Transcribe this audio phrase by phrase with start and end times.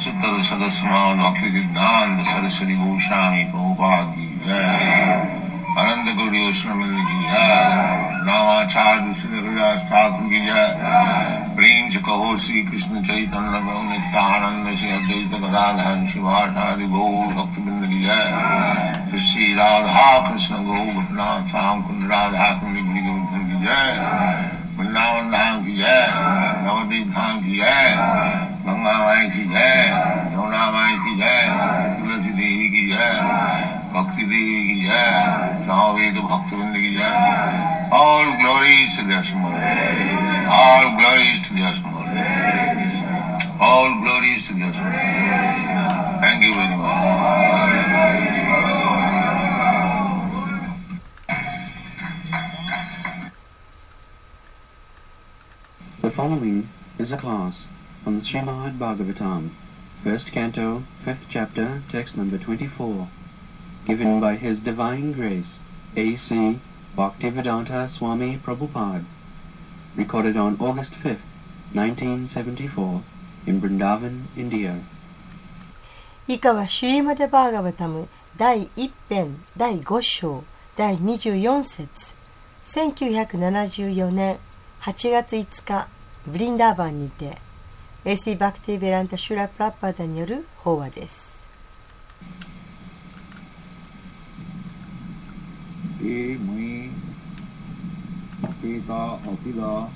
[0.00, 4.68] सत्तर सदस्यमान भक्ति सिद्धांत सरस्वती गोस्वामी प्रभुपाद की जय
[5.80, 7.50] आनंद गौरी वैष्णव की जय
[8.28, 10.68] रामाचार्य श्री हरिदास ठाकुर की जय
[11.56, 17.84] प्रेम से कहो श्री कृष्ण चैतन्य प्रभु नित्यानंद श्री अद्वैत गदाधर शिवाठादि गौर भक्त बिंद
[17.90, 18.24] की जय
[19.10, 25.63] श्री श्री राधा कृष्ण गौ भटनाथ श्याम कुंड राधा कुंड गोवर्धन की जय Bundan ondan
[25.63, 26.09] güzel,
[26.63, 27.97] Navadin'den güzel,
[28.65, 29.91] Gangavay güzel,
[30.35, 31.49] Yonavay güzel,
[31.99, 33.23] Tulasi Devi güzel,
[33.93, 35.23] Bhakti Devi güzel,
[35.67, 37.11] Rahaveda Bhaktivinoda güzel.
[37.91, 39.59] All glories to the Ashmara.
[40.49, 42.09] All glories to the Ashmara.
[43.61, 46.19] All glories to the Ashmara.
[46.21, 47.74] Thank you very much.
[56.05, 56.69] The following
[56.99, 57.65] is a class
[58.05, 59.49] on the Srimad Bhagavatam,
[60.03, 63.07] first canto, fifth chapter, text number 24,
[63.87, 65.57] given by His Divine Grace,
[65.97, 66.59] A.C.
[66.95, 69.03] Bhaktivedanta Swami Prabhupada,
[69.95, 71.25] recorded on August 5th,
[71.73, 73.01] 1974,
[73.47, 74.75] in Vrindavan, India.
[76.27, 78.07] 以下はシュリマデバーガバタム
[78.37, 80.43] 第1編第5章
[80.75, 82.15] 第24節
[82.63, 84.37] 1974年
[84.81, 85.94] 8月5日
[86.27, 87.37] ブリンダーバンにて
[88.03, 91.45] AC バクティベランタシュラプラッパダによる法話です。
[96.01, 96.89] えむい
[98.43, 99.87] アペタアピラ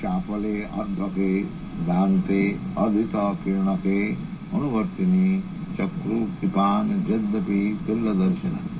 [0.00, 1.44] チャパレアンダケ
[1.86, 4.16] ダンテアディタキルナケ
[4.54, 5.42] アヌバティニ
[5.76, 8.72] チャクルピパンジェダピピラダルシナ。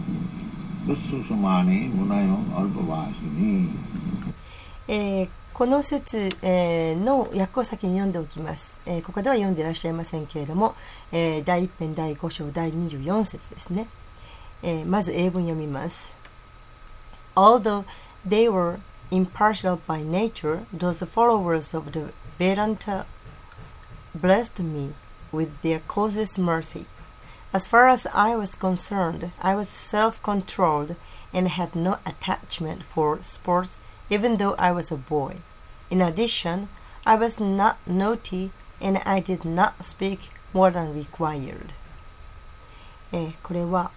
[0.82, 3.50] दुस्सुसुमाने मुनयो अल्पवासिनी
[4.91, 10.75] えーこの説、えーの訳を先に読んでおきます、えーここでは読んでいらっしゃいませんけれども、
[11.11, 13.87] えー第1編第5章第24節ですね、
[14.61, 16.15] えーまず英文読みます
[17.35, 17.85] Although
[18.27, 18.79] they were
[19.11, 23.05] impartial by nature, those followers of the Vedanta
[24.13, 24.93] blessed me
[25.31, 26.85] with their causeless mercy.
[27.53, 30.95] As far as I was concerned, I was self controlled
[31.33, 33.79] and had no attachment for sports,
[34.12, 35.36] even though I was a boy.
[35.90, 36.68] In addition,
[37.04, 41.72] I was not naughty and I did not speak more than required.
[43.12, 43.90] えーこれは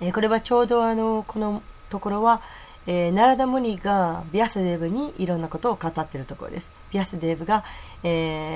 [0.00, 2.42] えーこれはちょうどあのこのところは、
[2.86, 6.72] えーナラダムニがビアスデーブにいろんなことを語っているところです。
[6.92, 7.64] ビアスデーブが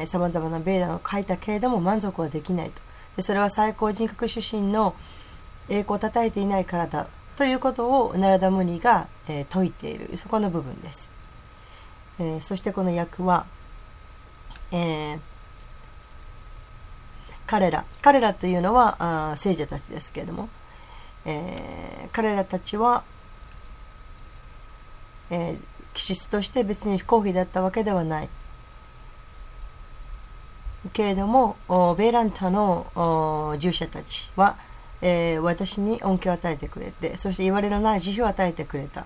[0.06, 2.82] さまざまなベーダを書いたけれども満足はできないと。
[3.16, 4.94] でそれは最高人格出身の
[5.70, 10.16] 栄光をたたえていないからだということをナラダムニが、えー説いている。
[10.16, 11.12] そこの部分です。
[12.18, 13.46] えーそしてこの役は、
[14.70, 15.18] えー
[17.46, 17.84] 彼ら。
[18.02, 20.48] 彼らというのはあ聖者たちですけれども、
[21.24, 23.02] え彼らたちは、
[25.30, 25.58] えー
[25.94, 28.28] 気質として別に不公平だったわけではない。
[30.92, 34.56] けれどもおベーランタのお従者たちは、
[35.06, 39.04] えー私に恩恵を与えてくれてそして言われのない慈悲を与えてくれた。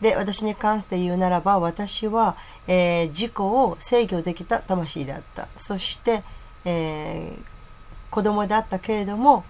[0.00, 2.36] で私に関して言うならば私は、
[2.66, 5.48] えー自己を制御できた魂であった。
[5.58, 6.22] そして、
[6.64, 7.42] えー
[8.10, 9.44] 子供であったけれども、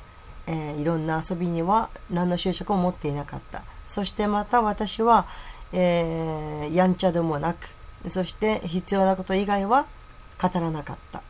[0.47, 3.63] えーいろんな遊びには何の就職も持っていなかった。
[3.85, 5.27] そしてまた私は、
[5.73, 7.69] えーやんちゃでもなく
[8.09, 9.85] そして必要なこと以外は
[10.41, 11.23] 語らなかった。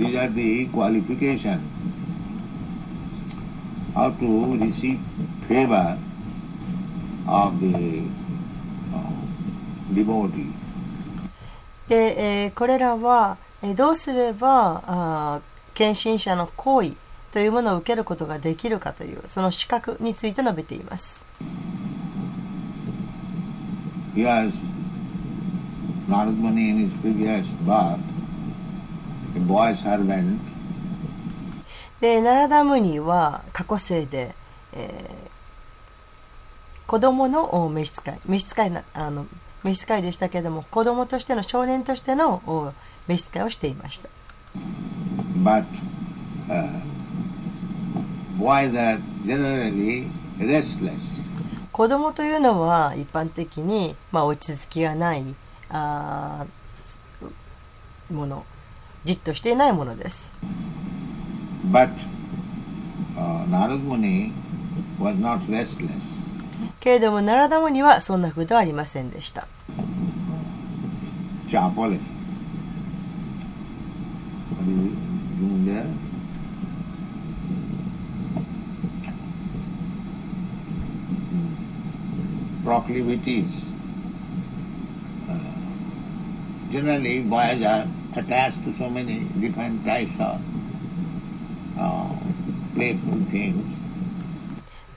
[0.00, 1.60] These are the qualification
[3.94, 4.98] how to receive
[5.46, 5.98] favor
[7.28, 8.08] of the
[8.94, 9.12] uh,
[9.94, 10.46] devotee.
[11.88, 16.92] で、えーこれらは、えーどうすればあー献身者の行為
[17.30, 21.26] というものを受けることができるかというその資格について述べています。
[24.16, 24.52] Has
[26.08, 27.98] Narad Muni in his previous birth,
[32.00, 34.34] でナラダムニは過去生で、
[34.72, 35.30] えー
[36.90, 39.24] 子供のお召使い召使いなあの
[39.62, 42.72] 召使いでしたけれども子供としての少年としてのお
[43.06, 44.08] 召使いをしていました。
[45.44, 45.64] but
[46.48, 46.68] uh,
[48.40, 50.08] boys are generally
[50.40, 50.98] restless?
[51.70, 55.24] 子供というのは一般的に、まあ、落ち着きがない
[55.68, 58.44] あーもの
[59.04, 60.32] じっとしていないものです。
[61.70, 61.90] But
[63.16, 64.32] uh, Narad Muni
[64.98, 65.90] was not restless.
[66.80, 69.46] けれども、ナラダムにはそんな風ではありませんでした。
[74.60, 74.90] Hmm.
[82.64, 83.64] Proclivities.
[85.28, 85.38] Uh,
[86.70, 87.86] generally, boys are
[88.16, 90.40] attached to so many different types of
[91.78, 92.08] uh,
[92.74, 93.80] playful things.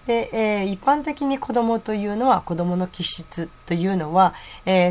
[0.05, 4.33] で、えー一般的に子供というのは子供の気質というのは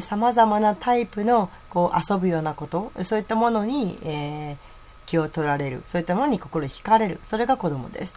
[0.01, 4.73] さまざまなタイプのこう遊ぶようなことそういったものに、えー
[5.05, 8.15] 気を取られるそういったものに心惹かれるそれが子供です。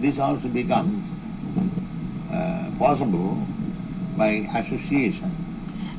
[0.00, 0.86] This also becomes
[2.32, 3.36] uh, possible
[4.16, 5.24] by association.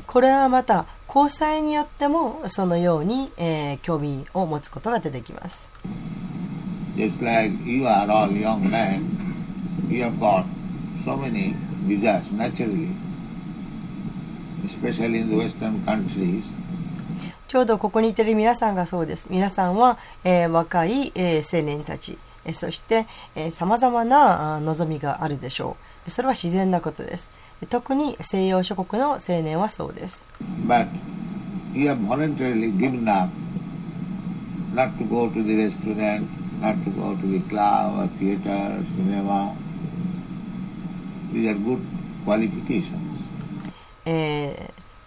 [0.06, 5.68] これはまた交際によってもそのように、えー興味を持つことが出てきます。
[6.96, 9.02] Just like you are all young men,
[9.90, 10.44] you have got
[11.04, 11.54] so many
[11.86, 12.88] desires naturally,
[14.64, 16.44] especially in the Western countries.
[17.46, 19.26] ちょうどここにいてる皆さんがそうです。
[19.28, 22.16] 皆さんは、えー若い、えー青年たち、
[22.46, 23.06] えーそして
[23.50, 25.76] さまざまなあ望みがあるでしょ
[26.06, 26.10] う。
[26.10, 27.30] それは自然なことです。
[27.68, 30.28] 特に西洋諸国の青年はそうです。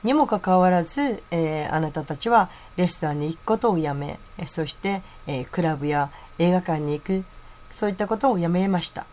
[0.03, 7.23] にもかかわらず、えー、あなたたちはレストランに行くことをやめそして、え、クラブや映画館に行く
[7.71, 9.07] そういったことをやめました、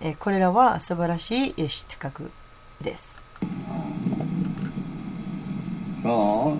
[0.00, 2.30] え、これらは素晴らしい質格。
[2.80, 3.16] です。
[6.02, 6.56] So,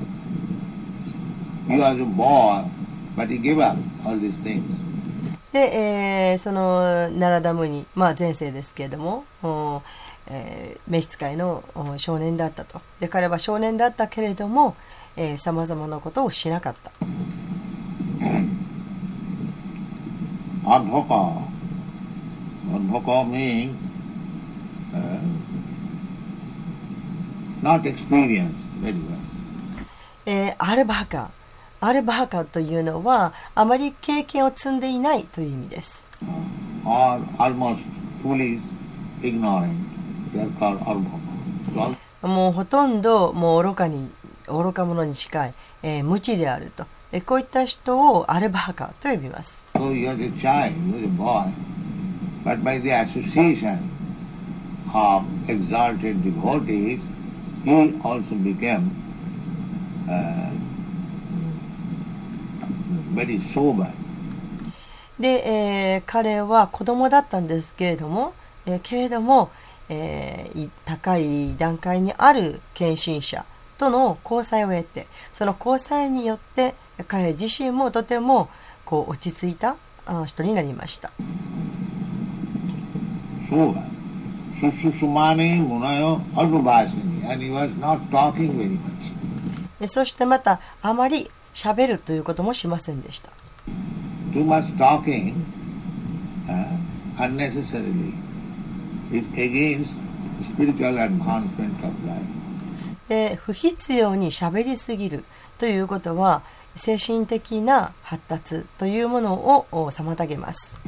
[1.68, 2.64] you are a boy,
[3.16, 4.62] but you give up all these things.
[5.52, 5.60] で、
[6.32, 9.82] えーそのナラダムに、まあ、前世ですけれども、お
[10.26, 14.74] えー召使いのお少年だったとで彼は少年だったけれども
[15.36, 16.90] さまざまなことをしなかった
[20.68, 21.42] Adhoka.
[22.74, 23.72] Adhoka means
[24.92, 25.20] uh,
[27.66, 29.18] not experienced very well.
[30.24, 31.30] えー、アルバーカ
[31.80, 36.08] アルバーカというのはあまり経験を積んでいないという意味です。
[42.22, 44.08] もうほとんどもう愚,かに
[44.46, 49.68] 愚か者に近い、えー、無知であるとえこういった人をアルバーカと呼びます。
[49.74, 49.92] So
[65.18, 68.34] で、彼は子供だったんですけれども、
[68.66, 69.50] え、けれども、
[69.88, 70.50] え、
[70.84, 73.44] 高い段階にある献身者
[73.78, 76.74] との交際を得てその交際によって
[77.08, 78.48] 彼自身もとても
[78.84, 81.10] こう落ち着いたあ人になりました。
[89.86, 93.30] そしてまたあまりしゃべるということもしませんでした。
[103.08, 105.24] で不必要にしゃべりすぎる
[105.58, 106.42] ということは
[106.74, 110.80] 精神的な発達というものを,妨げます。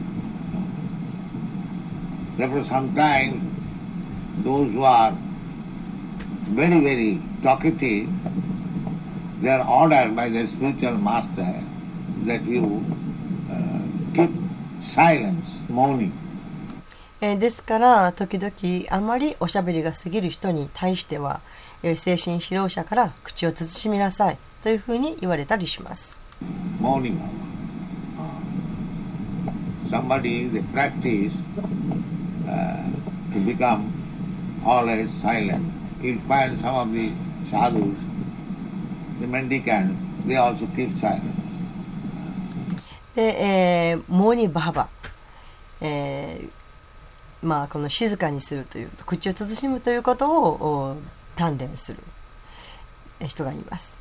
[6.55, 8.09] Very, very talkative,
[9.41, 11.47] they are ordered by their spiritual master
[12.27, 12.83] that you
[13.51, 13.81] uh,
[14.15, 14.31] keep
[14.83, 16.13] silence, moaning.
[17.21, 18.53] えーですから時々
[18.97, 21.41] あまりおしゃべりが過ぎる人に対しては、
[21.83, 26.21] えー精神指導者から口を慎みなさいというふうに言われたりします。
[26.81, 27.19] moaning.
[29.91, 31.33] Somebody they practice
[32.47, 32.85] uh,
[33.33, 33.91] to become
[34.65, 35.78] always silent.
[36.01, 37.11] You'll find some of the
[37.51, 37.97] sadhus,
[39.21, 41.23] the mendicants, they also keep silent.
[43.15, 43.23] で、
[43.91, 44.89] えーモーニバハバ、
[45.81, 46.49] えー
[47.47, 50.97] まあこの静かにするという口を慎むということを
[51.37, 51.99] 鍛錬する
[53.27, 53.99] 人がいます。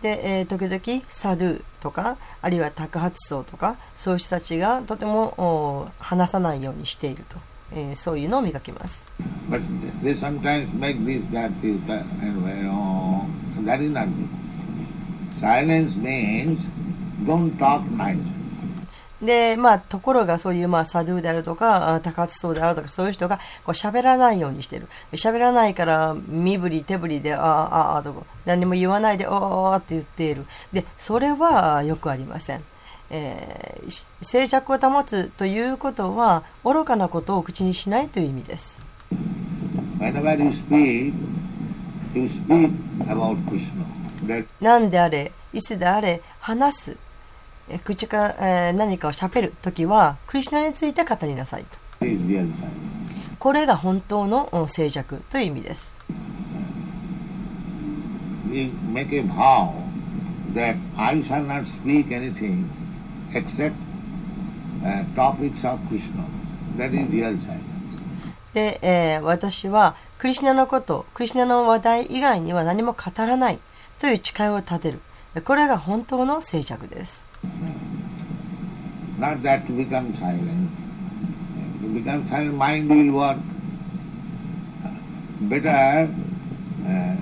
[0.00, 7.38] で、えー時々サドゥとかあるいは托発層とかそういう人たちがとても話さないようにしていると、
[7.72, 9.12] えーそういうのを見かけます。
[9.50, 9.60] But
[10.02, 13.26] they sometimes make this, that, this, that, and well, oh,
[13.64, 14.28] that is not good.
[15.40, 16.60] Silence means
[17.26, 18.36] don't talk nonsense.
[19.22, 32.62] でまあところがそういうまあサドゥであるとかあ高津層であるとかそういう人がこう喋らないようにしてる喋らないから身振り手振りであああああとか何も言わないでああって言っているでそれはよくありません、
[33.10, 38.84] えー、静寂を保つということは愚かなことを口にしないという意味です。
[44.60, 46.96] 何であれ、いつであれ、話す、
[47.68, 51.78] え口か、えー、何かをしゃべる時は、クリュナについて語りなさいと。
[53.38, 55.98] これが本当の静寂という意味です。
[63.34, 63.74] Except
[64.84, 66.24] uh, topics of Krishna.
[66.76, 67.62] That is real silence.
[68.54, 73.58] で、えー私はクリシュナのこと、クリシュナの話題以外には何も語らない
[74.00, 75.00] という誓いを立てる。
[75.44, 77.26] これが本当の静寂です。
[79.18, 80.68] Not that to become silent.
[81.82, 83.38] To become silent, mind will work.
[85.42, 86.08] Better
[86.86, 87.16] uh,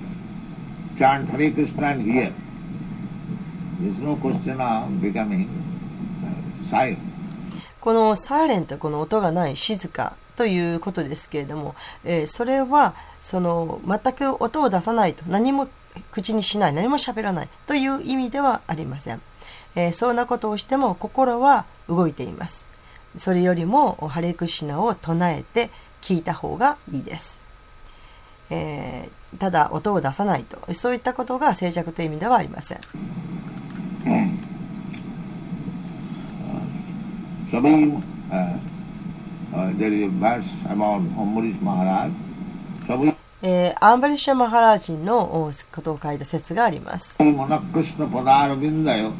[0.97, 2.31] chant Hare Krishna and hear.
[3.81, 5.64] There is no question of becoming uh.
[7.81, 15.67] このサイレント、この音がない静かということですけれども、えーそれはその全く音を出さないと何も
[16.11, 19.21] 口にしない何も喋らないという意味ではありません、
[19.75, 22.69] えーそんなことをしても心は動いています。
[23.17, 25.69] それよりもハレクシナを唱えて
[26.01, 27.41] 聞いた方がいいです、
[28.49, 30.73] えーただ音を出さないと。
[30.73, 32.79] そういったことが静寂という意味ではありません。
[37.55, 38.59] Sabi, uh,
[39.55, 42.11] uh, there is a verse about Ambarish Maharaj.
[42.85, 47.23] Sabi えーアンバリシャ・マハラージンのおことを書いた説があります。
[47.23, 49.13] Manakrishna Padaravindayo.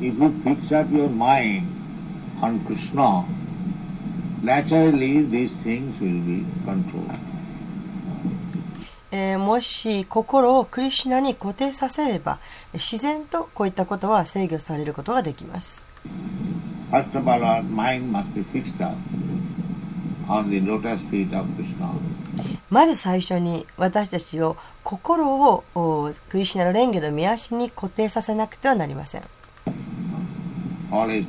[0.00, 1.66] If you fix up your mind
[2.42, 3.24] on Krishna,
[4.42, 7.29] naturally these things will be controlled.
[9.12, 12.38] えー、もし心をクリシナに固定させれば
[12.74, 15.88] 自然とこういったことは制御されることができます。
[22.70, 25.64] まず最初に私たちを心を
[26.28, 29.22] クリシナの蓮華の見足に固定させなくてはなりません。
[30.92, 31.26] Always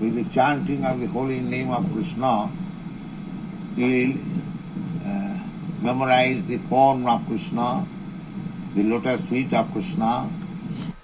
[0.00, 2.48] with the chanting of the holy name of Krishna,
[3.76, 4.16] he will
[5.06, 5.38] uh,
[5.82, 7.84] memorize the form of Krishna,
[8.74, 10.26] the lotus feet of Krishna,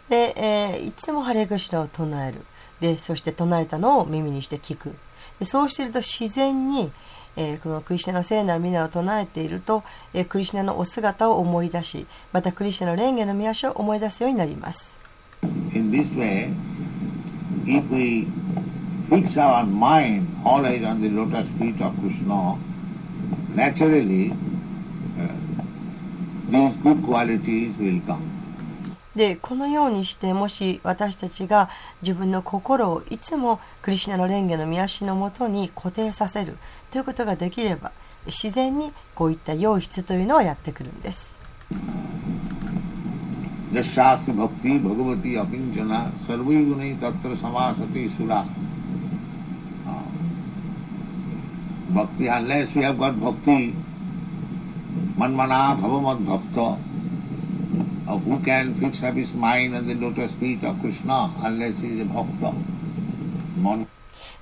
[0.08, 2.42] で、えーいつもハレクシナを唱える
[2.80, 4.94] でそして唱えたのを耳にして聞く
[5.38, 6.92] でそうしていると自然に、
[7.36, 15.00] えーこのクリシナの聖なる皆を唱えていると、えークリシナのお姿を思い出しまたクリシナの蓮華の御足を思い出すようになります
[15.74, 16.52] In this way,
[17.66, 18.26] if we
[19.08, 22.56] fix our mind always on the lotus feet of Krishna,
[23.54, 24.34] naturally uh,
[26.50, 28.22] these good qualities will come.
[29.14, 31.70] でこのようにしてもし私たちが
[32.02, 36.56] 自分の心をいつもクリシナの蓮華の御足のもとに固定させる
[36.90, 37.92] ということができれば
[38.26, 41.38] 自然にこういった良質というのはやってくるんです
[43.74, 48.46] akinchana sarvai gunai tatra samasati sura.
[49.86, 50.06] Uh,
[51.96, 53.18] భక్తి unless we have got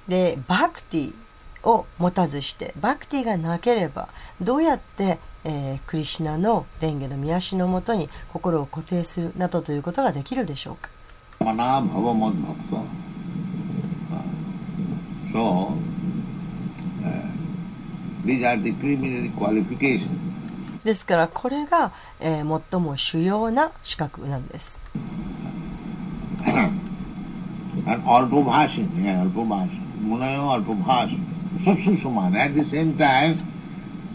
[0.08, 1.14] で、バクティ
[1.62, 4.08] を持たずして、バクティがなければ、
[4.40, 10.88] どうやって、えー、クリシナの蓮華の見足のもとに心を固定するなどということができるでしょうか？
[11.44, 12.14] マナーババ
[15.34, 15.91] バ
[18.25, 20.07] these are the preliminary qualifications.
[20.83, 24.79] ですからこれが、えー最も主要な資格なんです
[27.85, 29.81] and Alpabhashin, yeah, Alpabhashin.
[30.01, 31.19] Munayo Alpabhashin.
[31.63, 32.35] Sususuman.
[32.35, 33.37] At the same time,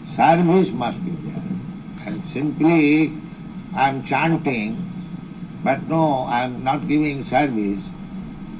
[0.03, 2.07] service must be there.
[2.07, 3.11] And simply,
[3.75, 4.77] I am chanting,
[5.63, 7.81] but no, I am not giving service.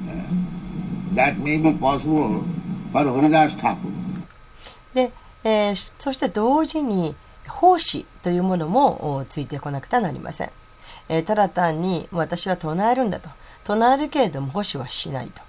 [0.08, 2.42] uh, that may be possible
[2.92, 3.90] for Haridas Thakur.
[4.94, 5.10] で、
[5.43, 7.15] えーそして同時に
[7.47, 10.49] 奉仕というものもついてこなくてはなりません、
[11.09, 13.29] えーただ単に私は唱えるんだと
[13.63, 15.41] 唱えるけれども奉仕はしないと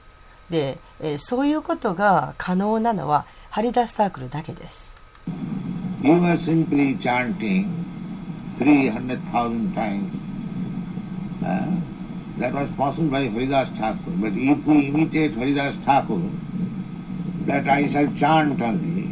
[0.50, 5.00] で、えーそういうことが可能なのはハリダスタークルだけです
[6.02, 7.66] You are simply chanting
[8.58, 10.14] 300,000 times.
[11.44, 11.80] Uh,
[12.38, 14.10] that was possible by Haridas Thakur.
[14.20, 16.20] But if we imitate Haridas Thakur,
[17.46, 19.08] that I shall chant only,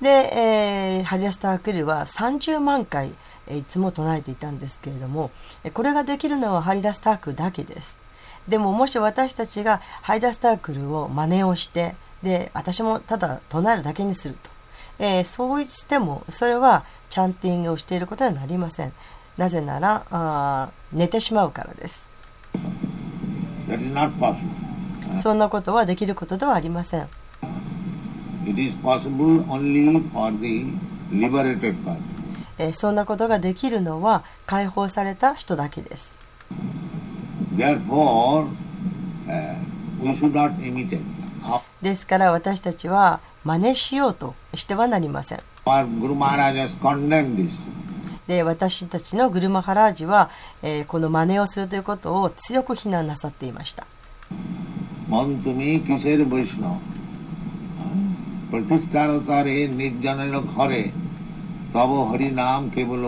[0.00, 3.12] で、えーハリダスタークルは30万回、
[3.46, 5.30] えいつも唱えていたんですけれども
[5.72, 7.98] これができるのはハリダスタークルだけです。
[8.48, 14.50] でももし私たちがハリダスタークルを真似をしてで私もただ唱えるだけにすると、
[14.98, 18.92] えーそうしてもそれはチャンティングをしていることにはなりません。
[19.36, 22.08] なぜならあ寝てしまうからです。
[25.22, 27.08] そんなことはできることではありません。
[32.72, 36.20] そんなことができるのは解放された人だけです。
[41.82, 45.38] ですから私たちは真似しようとしてはなりません。
[48.26, 50.30] で私たちのグルマハラージは
[50.88, 53.86] この真似をするということを強く非難なさっていました。
[55.12, 56.78] মন্ত মে কিসের বৈষ্ণব
[58.50, 60.82] প্রতিষ্ঠার তারে নির্জনের ঘরে
[61.74, 63.02] তব হরি নাম কেবল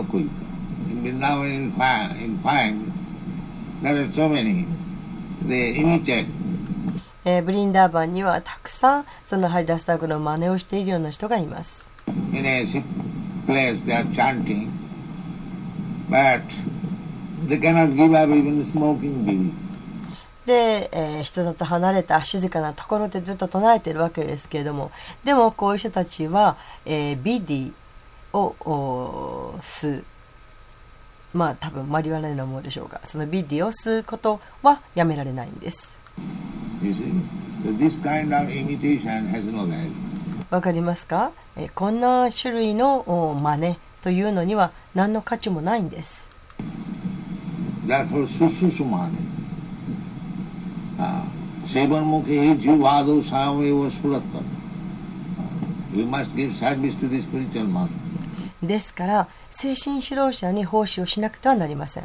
[7.25, 11.89] えー、ブリンダーバンにはたくさんそのハリダスタグの真似をしているような人がいます。
[20.49, 24.91] で、えー人里離れた静かなところでずっと唱えているわけですけれども
[25.23, 27.71] でもこういう人たちは、えービディ
[28.33, 30.03] をお吸う
[31.33, 35.97] まあ多分マリワナのものでしょうがそのビディを吸うことはやめられないんです.
[40.49, 46.31] わかりますか、えーこんな種類のお真似というのには何の価値もないんです
[47.85, 48.25] Therefore.
[48.25, 49.38] Uh,
[51.73, 54.59] शैवन्मुखी जीव आदौ स्वयमेव स्फुरत्वम्
[58.61, 62.03] ですから精神指導者に奉仕をしなくてはなりません。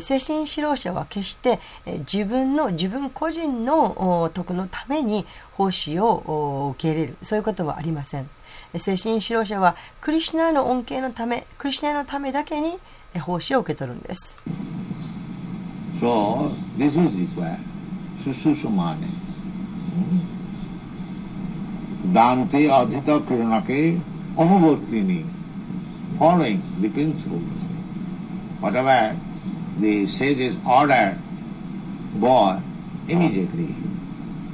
[0.00, 1.58] 精神指導者は決して
[2.12, 7.16] 自分の自分個人の得のために奉仕を受け入れる。
[7.22, 8.30] そういうことはありません。
[8.78, 12.78] 精神指導者はクリシュナの恩恵のためクリシュナのためだけに
[13.20, 14.38] 奉仕を受け取るんです
[16.00, 17.58] So, this is required.
[18.24, 19.04] Sususumane.
[22.10, 24.00] Dante Adhita Kiranake
[24.34, 25.26] Anuvartini.
[26.18, 27.42] Following the principles.
[28.60, 29.14] Whatever
[29.78, 31.14] the sages order,
[32.14, 32.58] boy,
[33.06, 33.74] immediately,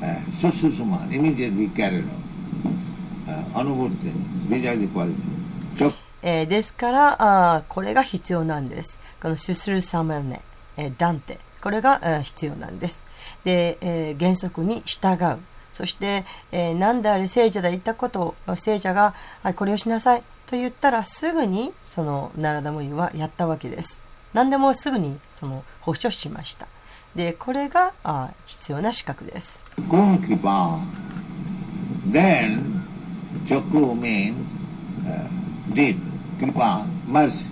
[0.02, 2.15] uh, Sususumane, immediately carried out.
[3.26, 4.12] Uh, Anuvartini.
[4.48, 5.14] These are the qualities.
[5.78, 7.16] So, えーですから
[7.56, 9.00] あこれが必要なんです。
[9.20, 10.40] このシュスルサマネ、
[10.76, 11.38] えーダンテ。
[11.62, 13.02] これが、えー必要なんです。
[13.44, 15.38] で、えー原則に従う。
[15.72, 20.22] そして、えーなんであれ聖者が言ったことを聖者が、はい、これをしなさい。
[20.46, 24.00] と言ったらすぐにそのナラダムリはやったわけです。
[24.32, 26.68] 何でもすぐにその保証しました。
[27.16, 29.64] でこれがあ必要な資格です。
[33.46, 34.34] チョクมメン、
[35.72, 36.00] ディー
[36.40, 37.46] プ、クปานมัส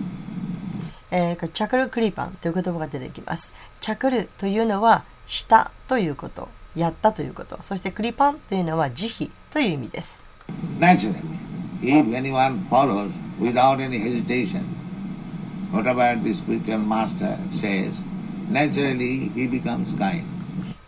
[1.09, 3.53] え、チャクルクリパンという言葉が出てきます。
[3.79, 10.25] チャクルというのはしたということ、やったということ、そしてクリパンというのは慈悲という意味です。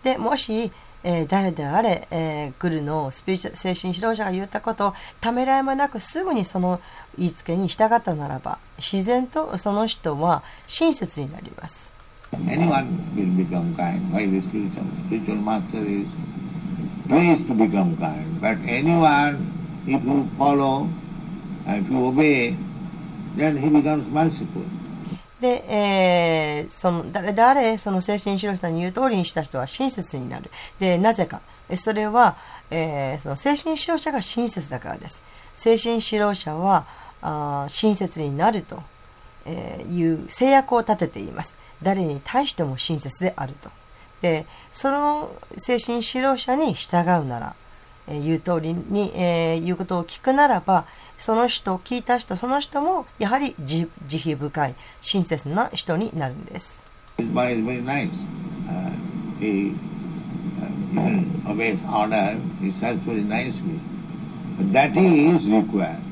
[0.03, 0.69] で、もし、
[1.03, 6.79] えー、誰であれ、えー、グルのスピーチ精神指導者が言ったことをためらいもなくすぐにその
[7.17, 11.93] 言いつけに従ったならば自然とその人は親切になります。
[25.39, 30.49] で、えーその誰であれその精神指導者に言う通りにした人は親切になる。
[30.79, 31.41] で、なぜか。
[31.75, 32.35] それは、
[32.71, 35.21] えーその精神指導者が親切だからです。
[35.53, 36.85] 精神指導者は
[37.21, 38.81] あ親切になると、
[39.45, 41.55] えいう制約を立てています。
[41.83, 43.69] 誰に対しても親切であると。
[44.21, 47.55] で、その精神指導者に従うなら、
[48.07, 50.85] えー言う通りに、えー言うことを聞くならば、
[51.17, 56.85] その人、聞いた人、その人もやはり慈慈悲深い、親切な人になるんです。
[57.17, 58.09] His boy is very nice.
[58.69, 58.91] Uh,
[59.39, 59.73] he
[60.95, 63.79] uh, obeys order, he serves very nicely.
[64.57, 66.07] But that is required.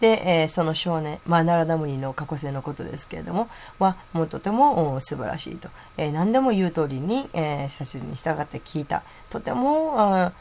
[0.00, 5.68] で、えーその少年、まあ、ナラダムニの過去性のことですけれども、はもうとてもお素晴らしいと。
[5.96, 9.02] えー何でも言う通りに、えー、写真に従って聞いた。
[9.30, 10.32] とても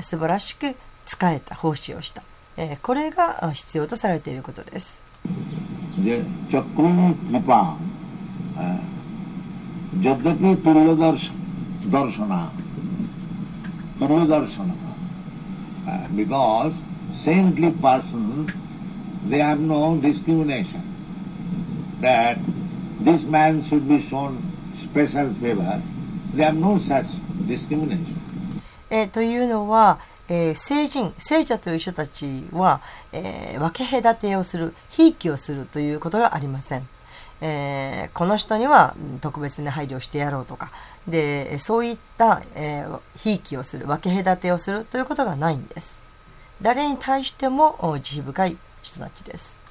[0.00, 0.74] 素晴らしく
[1.04, 2.22] 使えた、奉仕をした。
[2.56, 5.02] えー、これが必要とされていることです。
[29.08, 32.80] というのは、えー聖人聖者という人たちは、
[33.12, 36.88] えー分け隔てをするひいきをするということがありません、
[37.40, 40.70] えーこの人には特別に配慮してやろうとか
[41.08, 42.42] でそういった
[43.16, 46.02] ひいきをする分け隔てをするということがないんです
[46.60, 49.62] 誰に対しても慈悲深い人たちです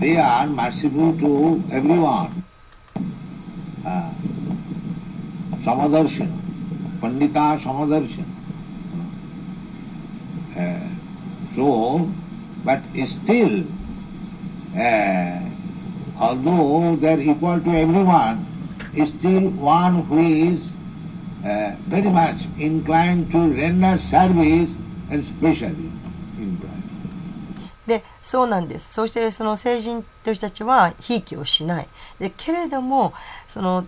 [0.00, 2.30] they are merciful to everyone.
[3.84, 4.10] Uh,
[5.62, 6.28] samadarshan.
[7.00, 8.39] Pandita Samadarshina.
[10.60, 10.78] Uh,
[11.54, 12.08] so,
[12.64, 13.64] but still,
[14.76, 15.40] uh,
[16.20, 18.44] although they are equal to everyone,
[19.06, 20.70] still one who is
[21.44, 24.74] uh, very much inclined to render service
[25.10, 25.90] and specially
[26.38, 26.80] inclined.
[27.86, 31.88] でそうなんですそしてその成人という人たちはひいきをしない
[32.20, 33.14] でけれども
[33.48, 33.84] その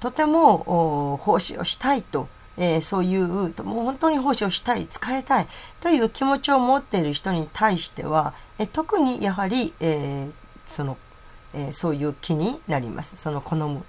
[0.00, 2.28] とても奉仕をしたいと、
[2.58, 5.46] えーそういうもう本当に奉仕をしたい使いたい
[5.80, 10.30] という気持ちを持っている人に対しては、え特にやはり、えー
[10.66, 10.96] その
[11.54, 13.82] えーそういう気になりますその好む、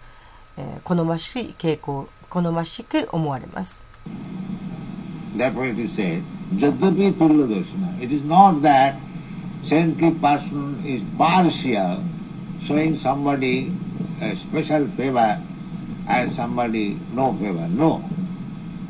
[0.57, 3.83] えー好ましい傾向好ましく思われます
[5.35, 6.21] Therefore it is said,
[6.55, 8.01] Jadapi Tulya Darshana.
[8.01, 8.95] It is not that
[9.63, 12.01] saintly person is partial,
[12.63, 13.71] showing somebody
[14.21, 15.37] a special favor
[16.09, 17.67] and somebody no favor.
[17.69, 18.01] No.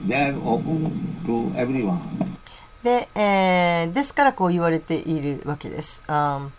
[0.09, 0.89] They are open
[1.27, 1.99] to everyone.
[2.81, 6.01] で、えーですからこう言われているわけです。
[6.07, 6.49] Um,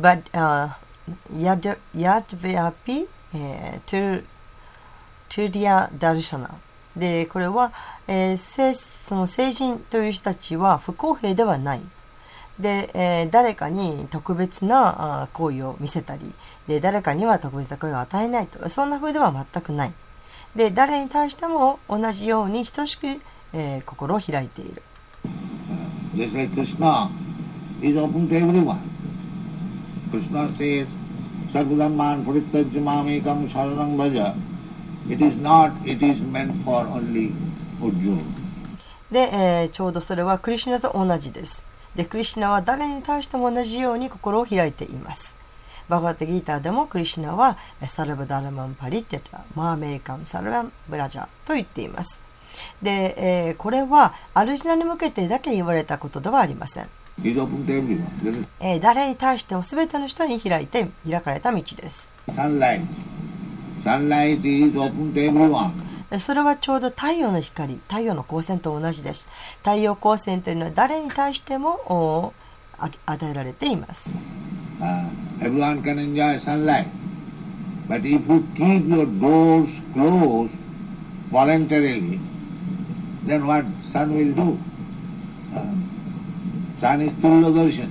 [0.00, 0.70] but、uh,
[1.32, 4.24] Yad Yadvyapi、uh, to
[5.28, 6.48] Turya Darshana
[6.94, 7.72] でこれは、
[8.06, 11.80] えー、聖その聖人という人たちは不公平ではない。
[12.60, 16.32] で、えー誰かに特別な行為を見せたり
[16.68, 19.92] で誰かには特別な行為を与えないとそんな風では全くない。
[20.56, 23.06] で誰に対しても同じように等しく、
[23.52, 24.82] えー、心を開いている。
[39.10, 41.66] で、えー、ちょうどそれはクリシナと同じです。
[41.94, 45.43] で、クリシナは誰に対しても同じように心を開いています。
[45.88, 52.22] バガバタギーターでもクリシュナはえサルバダラマンパリテタ、マーメイカムサルランブラジャと言っています。
[52.82, 53.14] で、
[53.48, 56.88] えーこれはアルジナに向けてだけ言われたことではありません。
[58.60, 62.12] えー誰に対しても全ての人に開いて開かれた道です。
[66.18, 69.28] それはちょうど太陽の光、太陽の光線と同じです。
[69.58, 72.32] 太陽光線というのは誰に対しても
[72.78, 74.10] 与えられています。
[75.40, 76.86] Uh, everyone can enjoy sunlight.
[77.88, 80.54] But if you keep your doors closed
[81.30, 82.18] voluntarily,
[83.26, 84.58] then what sun will do?
[85.54, 85.64] Uh,
[86.80, 87.88] sun is Tulladarshan.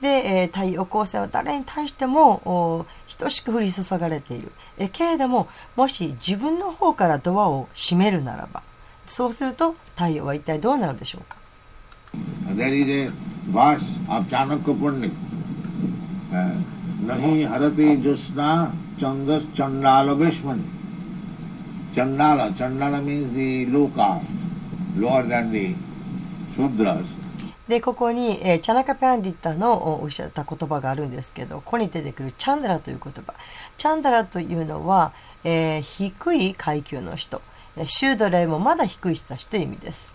[0.00, 2.86] で、えー太陽光線は誰に対してもお
[3.18, 4.50] 等しく降り注がれている。
[4.78, 8.62] えけれども、もし自分の方からドアを閉めるならば、
[9.04, 11.38] そうすると太陽は一体どうなるでしょうか
[12.54, 13.10] There is a
[13.52, 15.10] verse of Chanakya.
[27.68, 33.32] でここに、えー、チャナカ・ペアンディッタのおっしゃった言葉があるんですけどここに出てくるチャンダラという言葉。
[33.76, 35.12] チャンダラというのは、
[35.44, 37.40] えー、低い階級の人。
[37.86, 40.14] シュードレイもまだ低い人たちという意味です。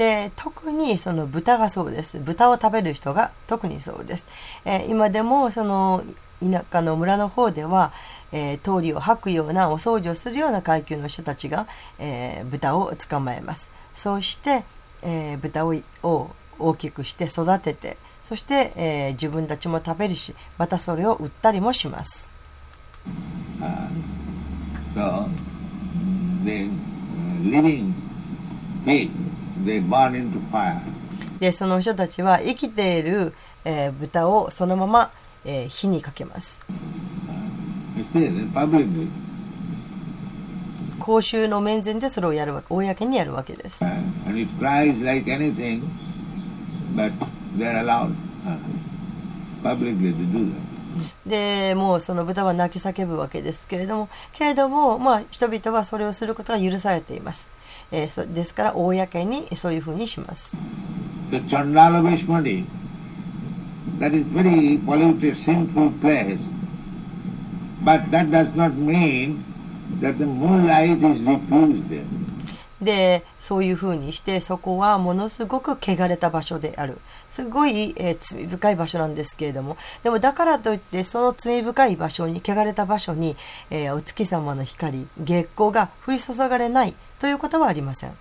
[0.00, 2.18] で特にその豚がそうです。
[2.20, 4.26] 豚を食べる人が特にそうです、
[4.64, 6.02] えー今でもその
[6.40, 7.92] 田舎の村の方では、
[8.32, 11.66] えー通りを吐くようなお掃除をするような階級の人たちが、
[11.98, 13.70] えー豚を捕まえます。
[13.92, 14.64] そうして、
[15.02, 22.32] えー豚を大きくして育ててそして、え自分たちも食べるしまたそれを売ったりもします。
[23.60, 23.66] Uh,
[24.94, 25.28] so,
[29.64, 30.78] pig they burn into fire.
[31.38, 33.32] でその人たちは生きている、
[33.64, 35.10] えー豚をそのまま、
[35.44, 36.66] えー火にかけます.
[40.98, 43.84] 公衆の面前でそれをやるわけ公にやるわけです。
[43.84, 43.88] Uh,
[44.28, 45.82] and it cries like anything,
[46.94, 47.10] but
[47.56, 48.10] they're allowed
[48.46, 48.58] uh,
[49.62, 50.70] publicly to do that.
[51.26, 57.50] でもうその豚は泣き叫ぶわけですけれどもけれども、まあ、人々はそれをすることが許されています、
[57.92, 60.56] えーそですから公にそういうふうにします、
[61.30, 62.64] So Chandala Vishmani,
[63.98, 66.38] that is very polluted, sinful place.
[67.82, 69.42] But that does not mean
[70.00, 72.04] that the moonlight is refused there.
[72.82, 76.98] でそういうふうにしてそこはものすごく汚れた場所である
[77.28, 83.36] すごい、えー罪深い場所なんですけれどもでもだからといってその罪深い場所に汚れた場所に、
[83.70, 88.12] えーお月様の光月光が降り注がれないということはありません。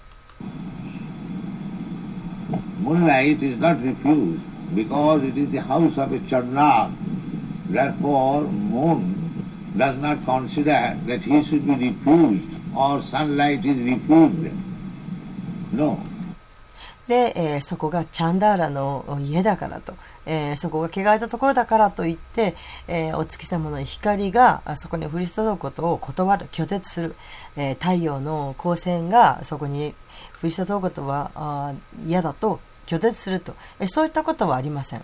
[17.07, 19.93] で、えー、そこがチャンダーラの家だからと。
[20.31, 22.55] えーそこが汚れたところだからといって、
[22.87, 27.15] えーお月様の光があそこに降り注ぐことを断る拒絶する、
[27.57, 29.95] えー太陽の光線がそこに
[30.43, 31.73] 降り注ぐことは
[32.05, 35.01] 嫌だと拒絶すると、えーそういったことはありません.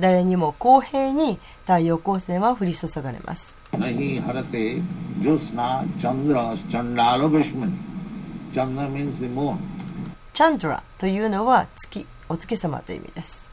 [0.00, 3.56] 誰にも公平に太陽光線は降り注がれます.
[10.32, 13.47] チャンドラというのは月お月様という意味です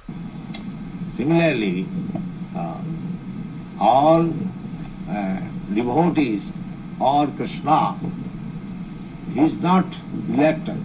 [1.17, 1.87] Similarly,
[2.57, 2.81] uh,
[3.79, 4.27] all
[5.09, 5.40] uh,
[5.73, 6.43] devotees
[6.99, 7.95] or Krishna,
[9.33, 9.85] he is not
[10.29, 10.83] reluctant.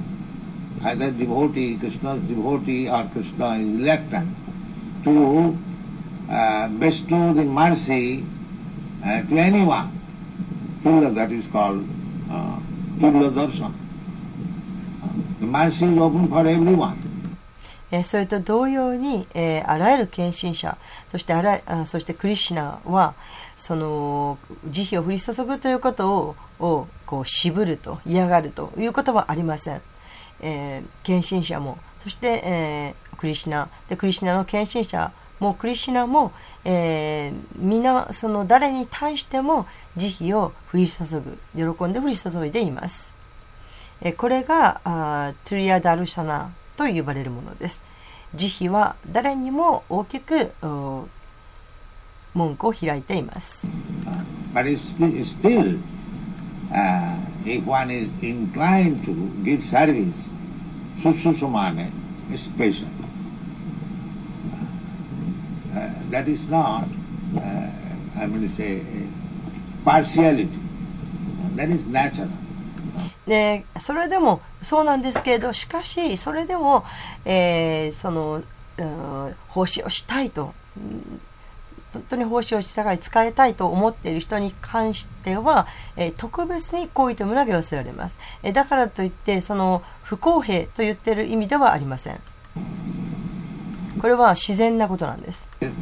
[0.84, 4.30] Either devotee, Krishna's devotee or Krishna is reluctant
[5.04, 5.58] to
[6.30, 8.24] uh, bestow the mercy
[9.04, 9.92] uh, to anyone.
[10.84, 11.84] Tulla, that is called
[12.30, 12.60] uh,
[13.00, 13.74] Tulla Darshan.
[15.40, 17.03] The mercy is open for everyone.
[17.95, 20.77] えそれと同様に、えーあらゆる献身者
[21.09, 23.15] そしてあらあそしてクリシナは
[23.57, 29.83] その慈悲を降り注ぐということををこう渋ると嫌がるということはありません、
[30.43, 33.69] えー献身者もそして、えークリシナ。
[33.89, 36.33] でクリシナの献身者もクリシナも、
[36.65, 41.39] えー皆その誰に対しても慈悲を降り注ぐ。
[41.55, 43.15] 喜んで降り注いでいます。
[44.03, 47.83] えこれがあトゥリア・ダルシャナと呼ばれるものです。
[48.35, 50.53] 慈悲は誰にも大きく
[52.35, 53.67] 文句を開いています。
[54.55, 54.67] That
[71.73, 72.44] is.
[73.27, 76.85] でそれでもそうなんですけれどしかしそれでも、
[77.25, 78.43] えーその、
[78.77, 80.53] うん奉仕をしたいと。
[81.93, 92.19] 本当に奉仕をしたい使いたいと思っている人に関しては、えー特別に好意というものが寄せられます、えーだからといってその不公平と言っている意味ではありません。
[94.01, 95.49] これは自然なことなんです。
[95.61, 95.81] It's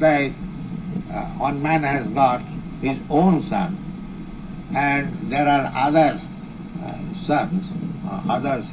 [7.27, 7.65] sons,
[8.07, 8.67] uh, others,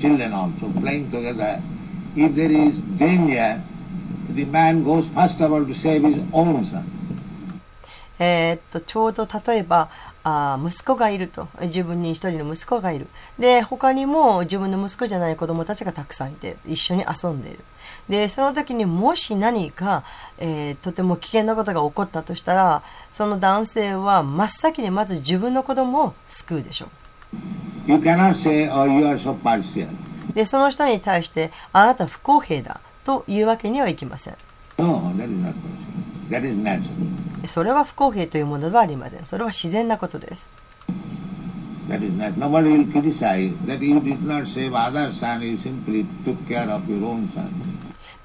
[0.00, 1.60] children also playing together.
[2.16, 3.60] If there is danger,
[4.30, 6.84] the man goes first of all to save his own son.
[8.18, 9.88] えっとちょうど例えば
[10.22, 13.08] あ息子がいると自分に一人の息子がいる
[13.38, 17.58] で他にも自分の息子じゃない子供たちがたくさんいて一緒に遊んでいる
[18.08, 20.04] でその時にもし何か、
[20.38, 27.71] えーとても危険なことが起こったとしたらその男性は真っ先にまず自分の子供を救うでしょう
[30.34, 34.36] で、その人に対して、あなた不公平だというわけにはいきません。
[34.78, 35.12] No,
[37.46, 39.26] それは不公平というものではありません。
[39.26, 40.50] それは自然なことです。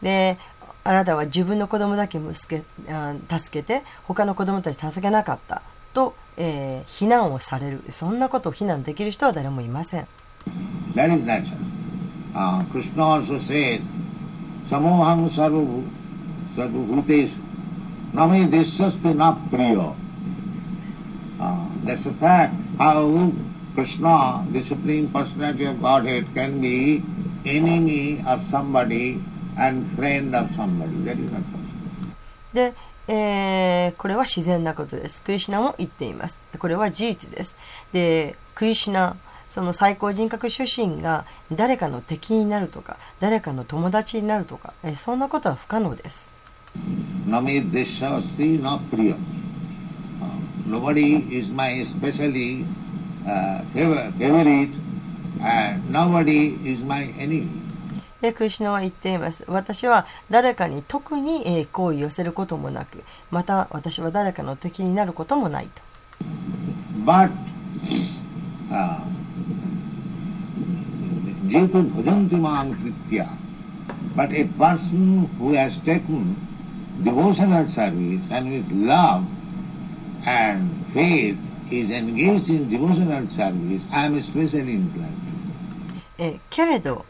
[0.01, 0.37] で、
[0.83, 5.61] あなたは自分の子供だけ助け,助けて、他の子供たち助けなかった。
[5.97, 7.81] と、え、避難をされる。
[7.89, 10.07] そんなことを避難できる人は誰もいません。
[32.53, 32.73] で
[33.07, 37.55] えーこれは自然なことですクリシナも言っていますこれは事実です
[37.93, 39.15] でクリシナ
[39.47, 46.33] その最高人格出身が誰かの敵になるとか誰かの友達になるとか、えーそんなことは不可能です
[47.27, 49.15] Name desyaste na priya.
[49.15, 50.27] Uh,
[50.67, 52.63] nobody is my specially
[53.27, 54.69] uh, favor, favorite
[55.41, 57.47] and nobody is my enemy.
[58.21, 59.45] でクリシナは言っています。
[59.47, 65.81] 私は誰かに特に好意を寄せることもなくまた私は誰かの敵になることもないと。
[86.49, 87.05] けれど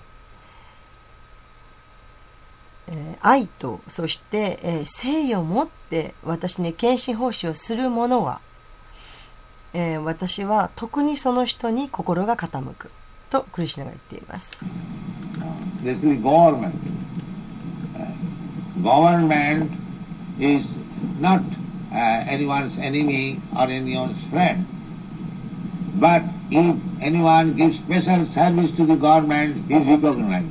[2.88, 8.40] えー愛とそして、えー誠意を持って私に献身奉仕をする者は、
[9.74, 12.92] えー私は特にその人に心が傾く
[13.30, 14.64] とクリシナが言っています。
[15.84, 16.74] This is government.
[18.82, 19.70] Government
[20.40, 20.66] is
[21.20, 21.42] not
[21.92, 24.66] anyone's enemy or anyone's friend.
[26.00, 30.46] But if anyone gives special service to the government, he is recognized.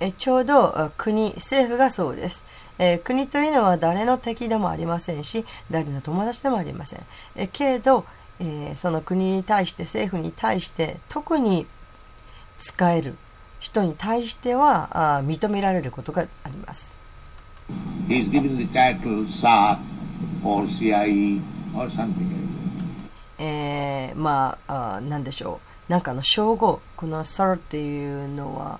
[0.00, 2.44] えちょうどあ国政府がそうです、
[2.78, 7.00] えー国というのは誰の敵でもありませんし誰の友達でもありません、
[7.36, 8.04] えけれど、
[8.40, 11.66] えーその国に対して政府に対して特に
[12.58, 13.16] 使える
[13.60, 16.96] 人に対してはあ認められることがあります。
[18.08, 19.78] He is given the title SAT
[20.44, 21.40] or CIE
[21.76, 22.12] or something like
[23.38, 23.42] that.
[23.42, 25.92] えーまああ何でしょう。
[25.92, 26.80] なんかの称号。
[26.96, 28.78] このサルっていうのは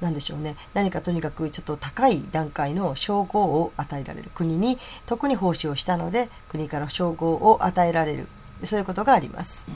[0.00, 0.56] 何でしょうね。
[0.74, 8.26] 何かとにかくちょっと高い段階の称号を与えられる国に特に奉仕をしたので国から称号を与えられる。
[8.64, 9.68] そういうことがあります。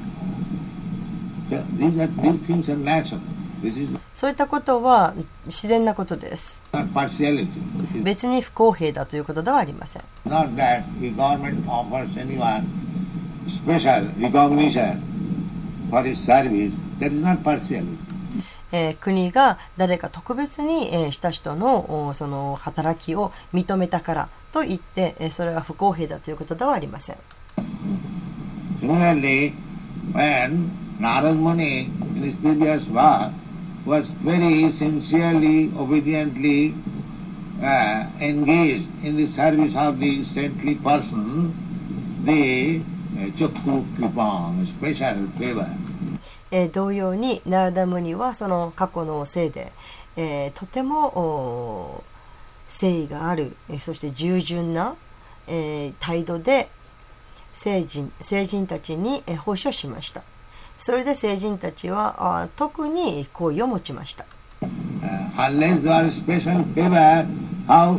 [4.13, 5.15] そういったことは
[5.47, 6.61] 自然なことです。
[8.03, 10.03] 別に不公平だということではありません
[18.75, 27.17] えー国が誰か特別に、えーした人のその働きを認めたからといって、えーそれは不公平だということではありません。
[28.81, 29.53] Similarly,
[30.13, 30.71] when
[31.01, 33.33] Narad Muni in his previous birth
[33.87, 36.75] was very sincerely, obediently
[37.63, 41.53] uh, engaged in the service of the saintly person,
[42.25, 42.81] the
[43.17, 45.69] uh, Chakku Kripam, special favor,
[46.57, 49.73] え、同様にナラダムニはその過去のせいで、
[50.17, 52.05] え、とても
[52.67, 54.95] 誠意がある、そして従順な、
[55.49, 56.69] え、態度で
[57.55, 60.23] 成人,成人たちに、えー、保証しました
[60.77, 64.27] それで成人たちは特に好意を持ちました
[67.67, 67.99] How.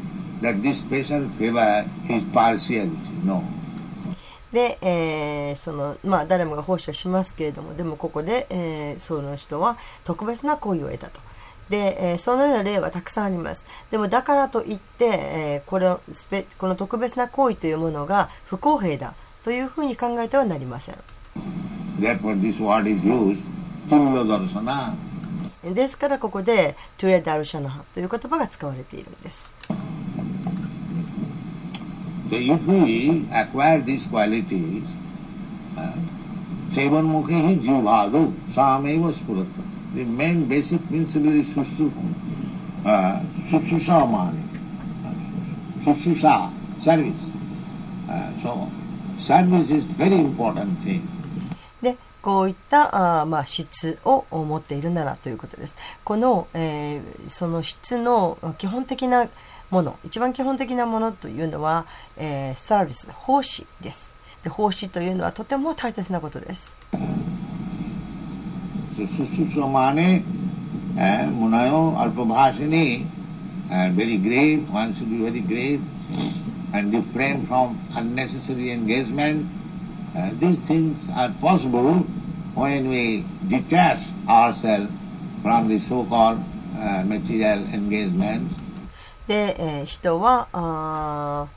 [0.41, 2.89] that this special favor is partiality.
[3.25, 3.43] No.
[4.51, 11.21] で、えーそのまあ誰もが奉仕をしますけれどもでもここで、えーその人は特別な行為を得たと。
[11.69, 13.65] で、えーそのような例はたくさんあります。
[13.91, 19.13] でもだからといって、えーこれをスペこの特別な行為というものが不公平だ
[19.43, 20.95] というふうに考えてはなりません。
[21.99, 23.41] Therefore this word is used,
[23.89, 24.93] Tulya Darsana.
[25.63, 29.55] ですからここでトゥレダルシャナハという言葉が使われているんです。
[32.31, 34.85] So if we acquire these qualities,
[35.77, 35.91] uh,
[36.71, 39.61] Sevan Mukhe hi jivadu sameva spurata.
[39.93, 41.47] The main basic principle is
[43.51, 44.39] Sushusha mani.
[45.83, 46.49] Sususha,
[46.81, 47.31] service.
[48.41, 48.69] So,
[49.19, 51.01] service is very important thing.
[51.81, 55.75] でこういったあ、まあ、質を持っているならということです。
[56.05, 59.27] この、えーその質の基本的な
[59.71, 61.85] もの一番基本的なものというのは、
[62.17, 64.15] えーサービス奉仕です。
[64.43, 66.75] で奉仕というのはとても大切なことです。
[73.95, 75.79] very grave, one should be very great,
[76.73, 79.45] and refrain from unnecessary engagement.
[80.15, 82.03] Uh, these things are possible
[82.53, 84.91] when we detach ourselves
[85.41, 86.39] from the so-called
[86.77, 88.43] uh, material engagement.
[89.31, 91.47] で、えー人はあ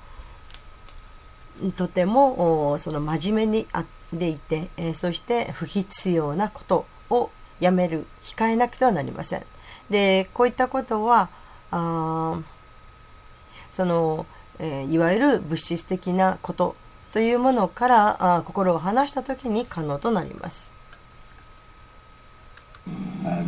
[1.77, 9.43] とてもその真面目にあでいて、えーそして不必要なことをやめる控えなくてはなりません。
[9.91, 11.29] でこういったことは
[11.73, 12.39] あ
[13.73, 14.25] その、
[14.61, 16.77] えーいわゆる物質的なこと
[17.11, 20.77] というものからあ心を離した時に可能となります。
[23.25, 23.43] Uh,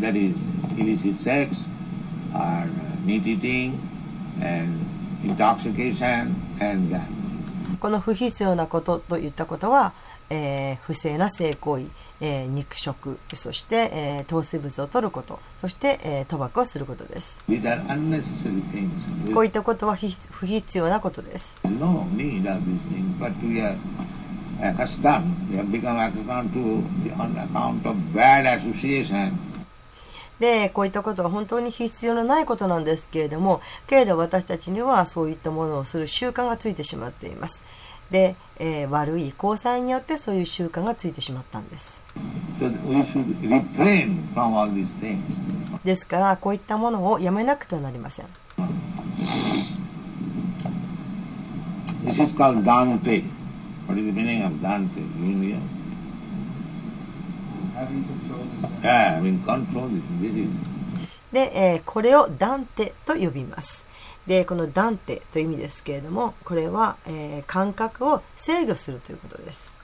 [7.80, 9.92] この不必要なことといったことは、
[10.30, 11.86] えー、不正な性行為、
[12.20, 17.44] えー、肉食、そして、えー、糖水物を取ること、そして、えー、賭博をすることです。
[19.34, 19.96] こういったことは
[20.30, 21.60] 不必要なことです。
[30.40, 37.64] でこういったことは本当に必要のないことなんですけれどもけれど私たちにはそういったものをする習慣がついてしまっています
[38.10, 42.04] で、えー悪い交際によってそういう習慣がついてしまったんです
[45.84, 48.26] ですからこういったものをやめなくてはなりません
[52.06, 53.24] This is called Dante.
[53.88, 55.00] What is the meaning of Dante?
[55.00, 55.60] You know?
[55.60, 55.66] Having control is
[57.58, 57.65] Yeah, I mean, control this.
[57.65, 57.65] This is
[61.32, 63.86] で、えーこれをダンテと呼びます。
[64.26, 69.74] でこのダンテという意味ですけれどもこれは、えー感覚を制御するということです.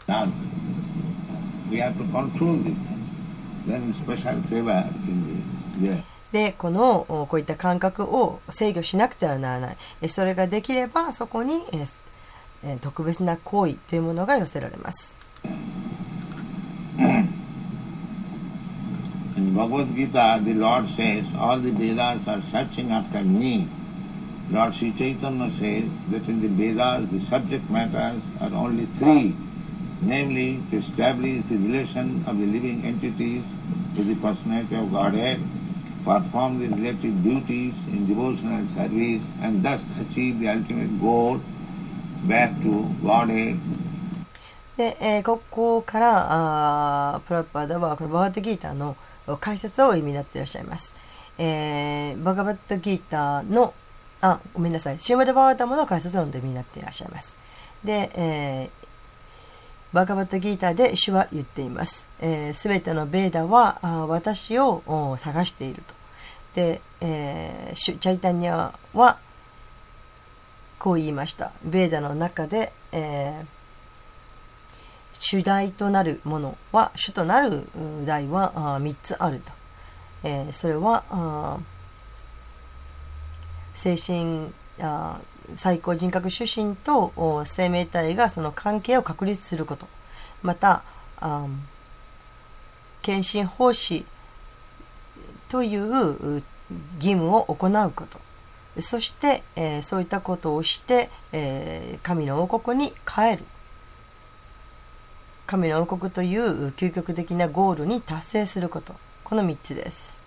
[6.33, 9.77] でこのおこういった感覚を制御しなくてはならない。
[10.01, 11.93] えそれができればそこにえー
[12.65, 15.19] えー特別な行為というものが寄せられます
[19.38, 23.68] In Bhagavad Gita, the Lord says, all the Vedas are searching after me.
[24.50, 29.36] Lord Sri Chaitanya says that in the Vedas the subject matters are only three,
[30.02, 33.44] namely to establish the relation of the living entities
[33.96, 35.40] to the personality of Godhead,
[36.06, 41.40] perform the relative duties in devotional service, and thus achieve the ultimate goal
[42.28, 43.58] back to Godhead
[44.78, 48.96] で、えーここからあープラッパーダはこのバガバットギーターの
[49.41, 50.95] 解説をお読みになっていらっしゃいます。
[51.39, 53.75] えーバガバットギーターの
[54.21, 57.37] あごめんなさいシューマダバータムの解説をお読みになっていらっしゃいます。
[57.85, 58.83] で、えー
[59.93, 61.93] バガバットギーターで主は言っています。
[61.93, 64.83] す、えー、べ、てのベーダはあ私を
[65.19, 65.95] 探していると。
[66.55, 69.19] で、えーチャイタニアは
[70.79, 71.53] こう言いました。
[71.63, 73.62] ベーダの中で、えー
[75.25, 77.65] 主題となるものは主となる
[78.05, 79.53] 題は3つあると、
[80.25, 81.61] えーそれは
[83.73, 85.21] 精神あ
[85.55, 89.87] 最高人格主神と生命体がその関係を確立すること。
[90.43, 90.83] また
[91.21, 91.47] あ
[93.03, 94.05] 献身奉仕
[95.49, 96.43] というう
[96.97, 98.21] 義務を行うこと。
[98.81, 103.45] そして、えーそういったことをして、えー神の王国に帰る。
[105.53, 110.19] 神の王国という究極的なゴールに達成することこの3つです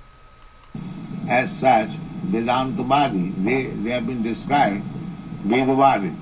[1.28, 1.98] As such,
[2.30, 4.84] Vedantavadi, they, they have been described
[5.48, 6.14] Vedavadi,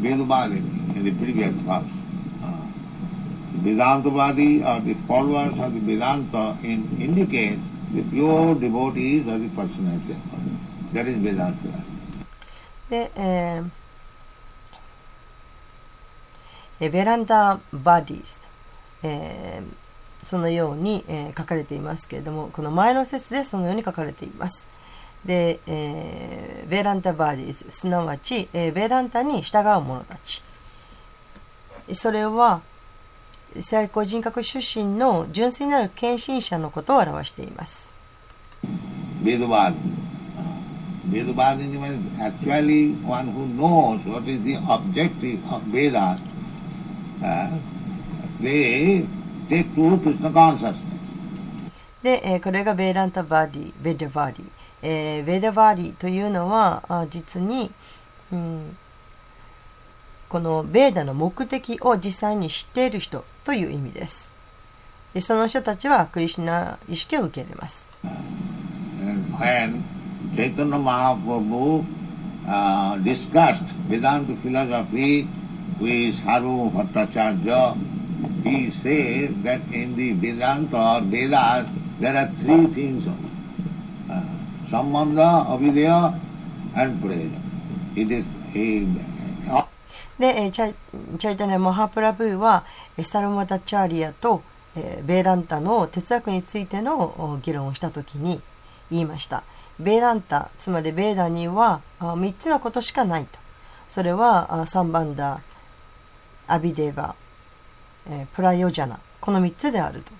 [0.00, 0.56] Vedavadi
[0.96, 1.84] in the previous verse.
[2.42, 2.64] Uh,
[3.60, 7.58] Vedantavadi or the followers of the Vedanta in, indicate
[7.92, 10.16] the pure devotees of the personality.
[10.94, 11.68] That is Vedanta.
[12.88, 13.70] で、えーえ
[16.88, 18.40] ベランダバディス、
[19.02, 19.76] えー
[20.22, 24.66] そのように、えー書かれていますけれどもこの前の説でそのように書かれています
[25.24, 30.42] で、えーベランタバディスすなわち、えーベランタに従う者たち
[31.92, 32.60] それは
[33.58, 37.92] 最高人格出身の純粋なる献身者のことを表しています
[39.22, 39.74] Vedavadi.
[41.10, 46.18] Vedavadi means actually one who knows what is the objective of Vedas.
[52.02, 54.46] で、これがベイランタ・バーディベデ・バーディ、
[54.82, 57.70] えー、ベデ・バーディというのはあ実に、
[58.32, 58.76] うん、
[60.28, 64.36] このベーダの目的を実際に知っている人という意味です。
[65.12, 67.90] でその人たちはクリシナ意識を受け入れます・
[75.80, 77.76] with Saru Bhattacharya,
[78.44, 81.68] he said that in the Vedanta or Vedas
[81.98, 83.30] there are three things only.
[84.10, 84.22] Uh,
[84.68, 86.14] Sambandha, Avidya
[86.76, 87.38] and Prema.
[87.96, 88.86] It is a,
[90.18, 90.74] で、チャ
[91.18, 92.64] チャイタネ・マハプラブーは、
[93.02, 94.42] サルマダチャーリアと、
[94.74, 98.42] ベーランタの哲学についての議論をしたときに
[98.90, 99.42] 言いました。
[99.78, 103.38] ベーランタ、つまりベーダには3つのことしかないと。
[103.88, 105.40] それはサンバンダ、
[106.52, 107.14] アビデーバ、
[108.08, 110.12] えー、プラヨジャナこの3つであると。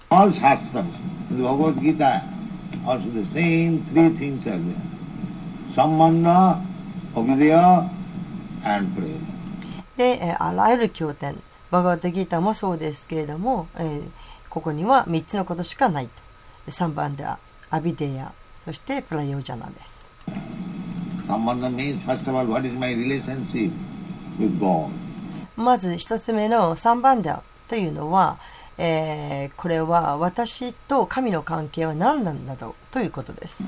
[9.96, 11.36] で、えー、あらゆる経典
[11.70, 14.02] バガータギータもそうですけれども、えー、
[14.48, 16.12] ここには3つのことしかないと
[16.68, 17.38] 3番では
[17.70, 18.32] アビデヤ
[18.64, 20.08] そしてプラヨジャナです。
[21.26, 23.70] サンバンダ means first of all what is my relationship
[24.38, 24.90] with God?
[25.60, 28.38] まず一つ目の3番ダというのは、
[28.78, 33.64] えーこれは私と神の関係は何なんだろうということです。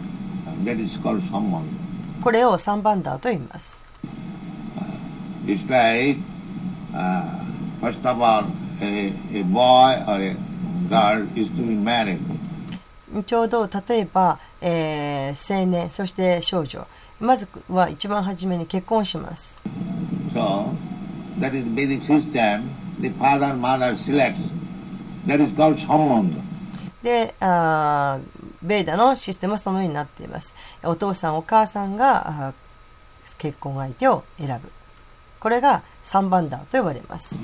[2.22, 3.84] これを3番ダと言います。
[5.44, 6.18] It's like,
[6.94, 7.24] uh,
[7.80, 8.44] first of all,
[8.80, 10.34] a, a boy or a
[10.88, 12.18] girl is to be married.
[13.26, 16.86] ちょうど例えば、えー青年、そして少女。
[17.20, 19.62] まずは一番初めに結婚します。
[20.32, 20.70] So,
[21.38, 22.70] that is Vedic system,
[23.00, 24.50] the father, mother selects,
[25.26, 26.40] that is called Shambhanga.
[27.02, 30.54] で、ベーダのシステムはそのようになっています。
[30.84, 32.54] お父さん、お母さんが
[33.38, 34.70] 結婚相手を選ぶ。
[35.40, 37.40] これがサンバンダーと呼ばれます。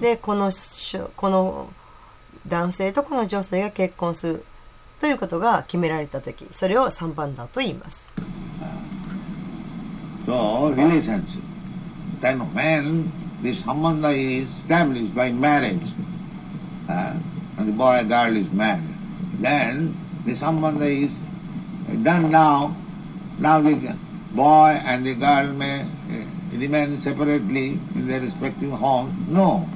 [0.00, 0.50] で、この
[2.48, 4.44] 男性とこの女性が結婚する
[5.00, 8.12] ということが決められた時それを3番ダーと言います
[10.26, 11.42] So, relationship.
[12.20, 13.10] Then when
[13.42, 15.82] this sambandha is established by marriage,
[16.88, 17.14] uh,
[17.58, 18.84] and the boy girl is married,
[19.40, 19.94] then
[20.24, 21.10] the sambandha is
[22.04, 22.76] done now.
[23.40, 23.96] Now the
[24.36, 29.12] boy and the girl may uh, remain separately in their respective homes.
[29.28, 29.66] No.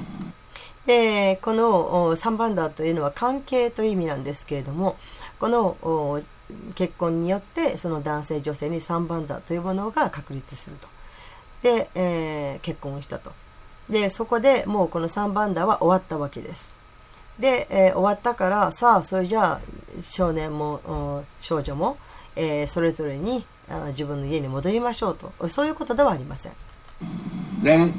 [0.85, 4.97] でこのお3番ダーというのは関係という意味なんですけれども
[5.39, 6.21] この
[6.75, 10.87] 結婚によってその男性女性に3番ダというものが確立すると。
[11.63, 13.31] で、えー結婚したと。
[13.89, 16.75] でそこでもうこの3番ダは終わったわけです。
[17.39, 19.61] で、えー終わったからさあそれじゃあ
[20.01, 21.97] 少年も少女も、
[22.35, 25.47] えーそれぞれにあ自分の家に戻りましょうと。
[25.49, 26.51] そういうことではありません。
[27.63, 27.91] Then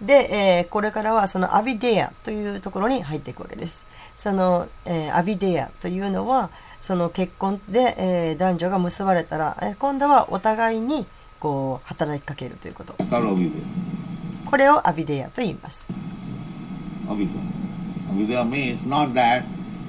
[0.00, 3.86] で、えーこれからはそのアビデアというところに入っていくわけです。
[4.14, 11.04] その、えーアビデアというのはその結婚で、えー男女が結ばれたら、えー今度はお互いに
[11.40, 12.94] こう働きかけるということ。
[14.48, 15.92] これをアビデアと言います。
[17.08, 17.28] Ovideo.
[18.12, 19.42] Ovideo means not that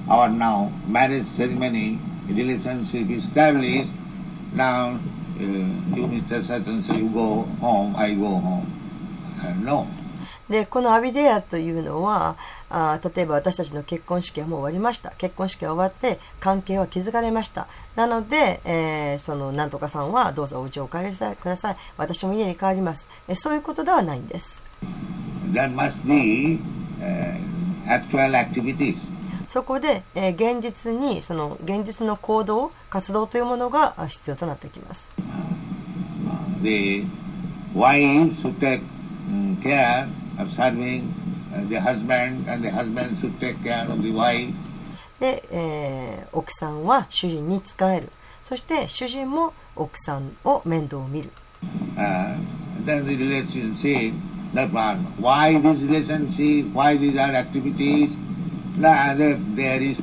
[0.09, 3.89] our now marriage ceremony, relationship established,
[4.55, 4.97] now
[5.39, 6.41] uh, you Mr.
[6.41, 8.65] Such and so you go home, I go home.
[9.41, 9.88] Uh, no.
[10.49, 12.38] でこのアビデアというのは
[12.69, 17.67] あー例えば私たちの結婚式はもう終わりました結婚式が終わって関係は築かれました
[17.97, 24.63] なので、えーそのなんとかさんはどうぞお家をお帰りください私も家に帰りますえそういうことではないんです
[25.51, 26.59] There must be
[27.01, 27.38] uh,
[27.88, 28.95] actual activities.
[29.47, 35.15] そこで、えー現実にその現実の行動活動というものがあ必要となってきます
[36.61, 37.05] the
[37.73, 38.81] wife should take
[39.29, 40.05] mm, care
[40.39, 41.03] of serving
[41.53, 44.51] uh, the husband and the husband should take care of the wife.
[45.19, 48.09] で、えー奥さんは主人に仕える
[48.43, 51.31] そして主人も奥さんを面倒を見る
[51.97, 52.35] Uh,
[52.85, 54.13] then the relationship,
[54.53, 58.15] that one, why this relationship, why these are activities,
[58.80, 60.01] There, is.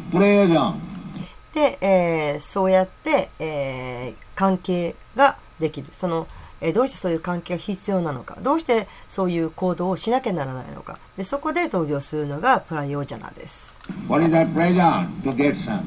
[1.55, 6.27] で、えーそうやって、えー関係ができるその、
[6.61, 15.07] えーどうしてそういう関係が必要なのかどうしてそういう行動をしなきゃならないのかでそこで登場するのがプラヨージャナです What is that prayojan?
[15.23, 15.83] To get son?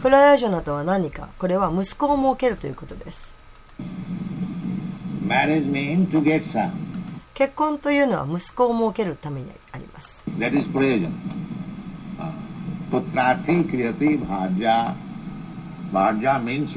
[0.00, 3.36] プラヨージャナとは何かこれは息子を設けるということです
[5.26, 6.70] Marriage means to get son.
[7.34, 10.66] 結婚というのは息子を設けるためにあります That is.
[12.92, 14.72] पुत्रार्थी क्रियति भार्या
[15.92, 16.74] भार्या means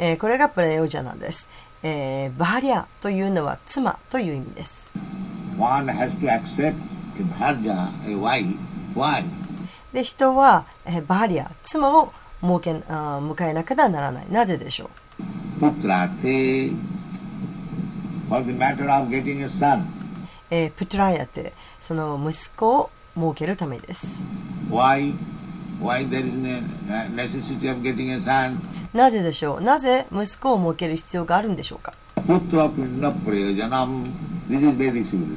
[0.00, 1.48] え、これがプレオジャナです、
[1.84, 2.36] えー。
[2.36, 4.90] バリアというのは妻という意味です。
[9.92, 14.26] で人は、えー、バリア、妻をもうけあ迎えなけれならない。
[14.28, 15.22] なぜでしょう？
[15.68, 15.82] プ
[20.86, 24.20] トラヤテ、その息子を設けるためです。
[24.72, 25.12] Why?
[25.80, 28.56] Why there is a necessity of getting a son?
[28.94, 31.92] なぜでしょうなぜ息子を設ける必要があるんでしょうか
[32.26, 34.06] Putra pinna prayojanam.
[34.48, 35.36] This is Vedic civilization.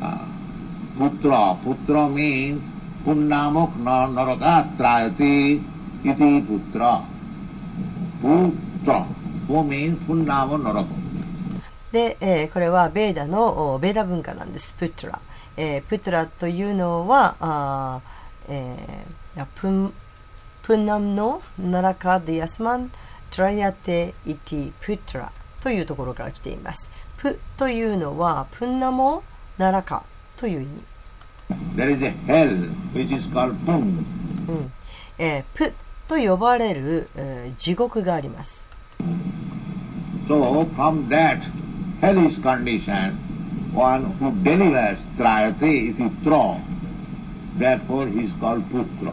[0.00, 0.26] Ah.
[0.98, 1.54] Putra.
[1.62, 2.62] Putra means
[3.04, 5.60] punnamok na narakatrayati
[6.02, 7.02] iti putra.
[8.22, 9.06] Putra.
[9.48, 10.98] Who means punnamo naraka.
[11.92, 15.20] で、えーこれはベーダのおベーダ文化なんですプトラ、
[15.62, 19.92] えープトラというのはあー、えープン
[20.62, 22.90] プンナムのナラカディアスマン
[23.30, 25.30] トラヤテイティプトラ
[25.62, 29.22] というところから来ていますプというのはプンナモ
[29.58, 30.02] ナラカ
[30.38, 30.84] という意味
[31.76, 32.48] There is a hell
[32.94, 34.04] which is called pun.
[35.18, 35.74] えープ
[36.08, 38.66] と呼ばれる、えー地獄があります。
[40.26, 41.40] So from that
[42.00, 43.12] hellish condition,
[43.74, 46.56] one who delivers trayate iti tra.
[47.58, 49.12] Therefore he is called putra.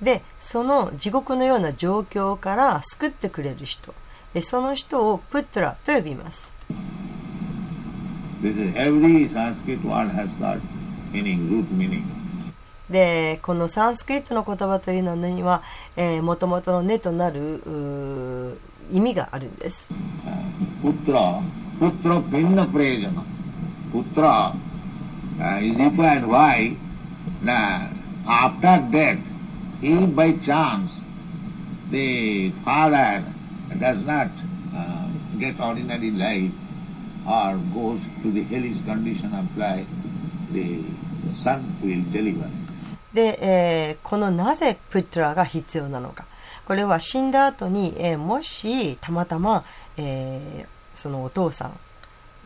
[0.00, 3.94] で、その地獄のような状況から救ってくれる人、
[4.34, 6.52] えその人をプットラと呼びます。
[8.42, 10.60] This is every Sanskrit word has got
[11.12, 12.02] meaning, root meaning.
[12.90, 15.62] で、このサンスクリットの言葉というのには、
[15.96, 17.62] えー、元々の根となる
[18.92, 19.90] 意味があるんです。
[20.82, 21.40] Putra
[21.78, 23.33] putra pinna prayojana.
[23.94, 24.50] Putra
[25.40, 26.74] uh, is required why?
[27.44, 27.88] Now,
[28.26, 29.20] after death,
[29.80, 30.98] if by chance
[31.92, 33.22] the father
[33.78, 34.26] does not
[34.74, 36.50] uh, get ordinary life
[37.24, 39.86] or goes to the hellish condition of life,
[40.50, 40.82] the
[41.38, 42.48] son will deliver.
[43.14, 46.24] で、えーこのなぜプトラが必要なのか
[46.64, 49.64] これは死んだ後に、えーもしたまたま、
[49.96, 51.78] えーそのお父さん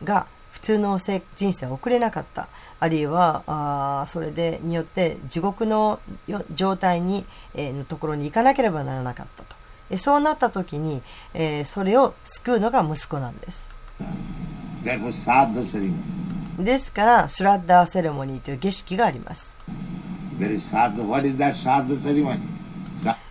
[0.03, 2.47] が普通のせ人生を送れなかった。
[2.81, 7.25] あるいはあーそれでによって地獄のよ状態に、
[7.55, 9.55] えーのところに行かなければならなかったと。
[9.89, 11.01] でそうなった時に、
[11.33, 13.69] えーそれを救うのが息子なんです.
[16.63, 19.55] ですからスラッダーセレモニーという儀式があります。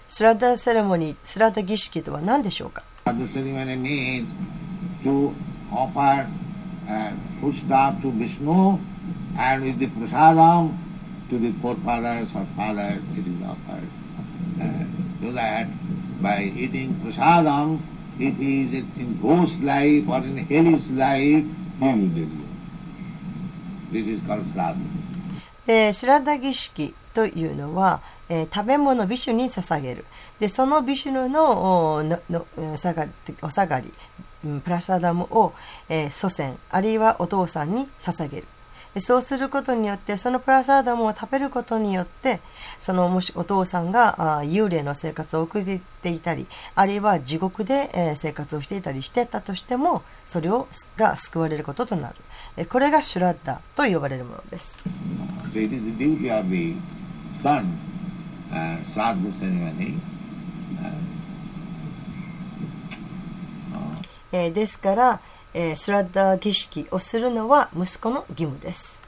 [0.08, 2.82] スラッダーセレモニースラッダー儀式とは何でしょうか
[5.04, 5.32] ？To
[5.72, 6.26] offer
[6.88, 8.78] uh, foodstuff to Vishnu
[9.38, 10.74] and with the prasadam
[11.30, 13.88] to the forefathers or fathers it is offered.
[14.60, 14.84] Uh,
[15.20, 15.66] so that
[16.22, 17.78] by eating prasadam,
[18.18, 22.48] if he is in ghost life or in hellish life, he will deliver.
[23.92, 24.84] This is called sadhu.
[25.66, 30.04] でシュラダ儀式というのは、えー食べ物ビシュに捧げる
[30.40, 33.10] でそのビシュのおののお下がり
[33.42, 33.92] お下がり
[34.62, 35.52] プラサダムを、
[35.88, 38.46] えー祖先あるいはお父さんに捧げる。
[39.00, 42.40] そうすることによってそのプラサダムを食べることによって
[42.80, 52.14] そのもしお父さんが幽霊の生活を送っていたりあるいは地獄で、えー生活をしていたりしてたとしてもそれをが救われることとなる。
[52.56, 54.82] えこれがシュラッダと呼ばれるものです。
[55.54, 56.74] It is the duty of the
[57.32, 57.64] son,
[58.52, 58.78] uh,
[64.32, 65.20] えー、ですから、
[65.54, 69.02] えー、シュラッダー儀式をするのは息子の義務です。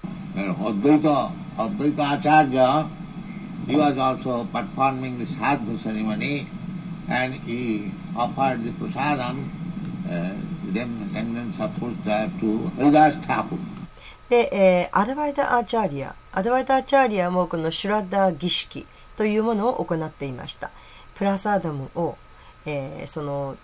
[14.31, 20.71] で、えー、アドバイダアーチャーリア、アドバイダーアーチャーリアもこのシュラッダー儀式というものを行っていました。
[21.17, 22.17] プラサーダムを、
[22.65, 23.57] えー、その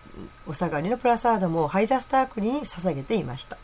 [0.46, 3.58] お下がりのプラサーダムをハイダスタークリに捧げていました。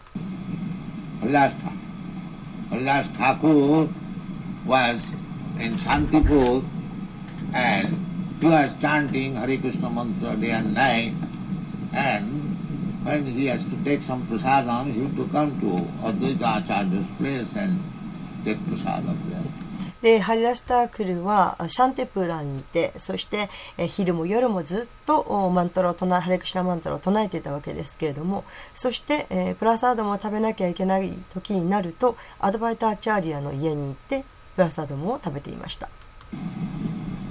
[20.03, 23.49] でハリダスタークルはシャンテプーランにいてそして
[23.87, 28.45] 昼も夜もずっとマントラを唱えハレクシナマントラを唱えていたわけですけれども
[28.75, 34.25] そして、プラサーダムを食べなきゃいけない時になるとアドバイターチャーリアの家に行って
[34.57, 35.89] プラサーダムを食べていました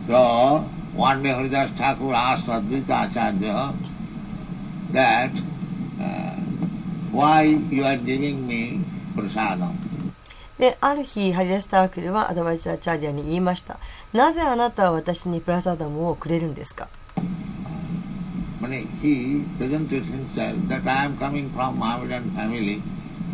[0.07, 0.63] So,
[0.95, 3.71] one day Haridas Thakur asked Advaita Acharya
[4.91, 5.31] that
[6.01, 6.35] uh,
[7.11, 8.81] why you are giving me
[9.15, 9.90] prasadam?
[10.61, 13.79] である日ハリダスタークルはアドバイターチャーリアに言いました。
[14.13, 16.87] なぜあなたは私にプラサーダムをくれるんですか
[18.61, 22.79] ？Mane, he presented himself that I am coming from Mohammedan family,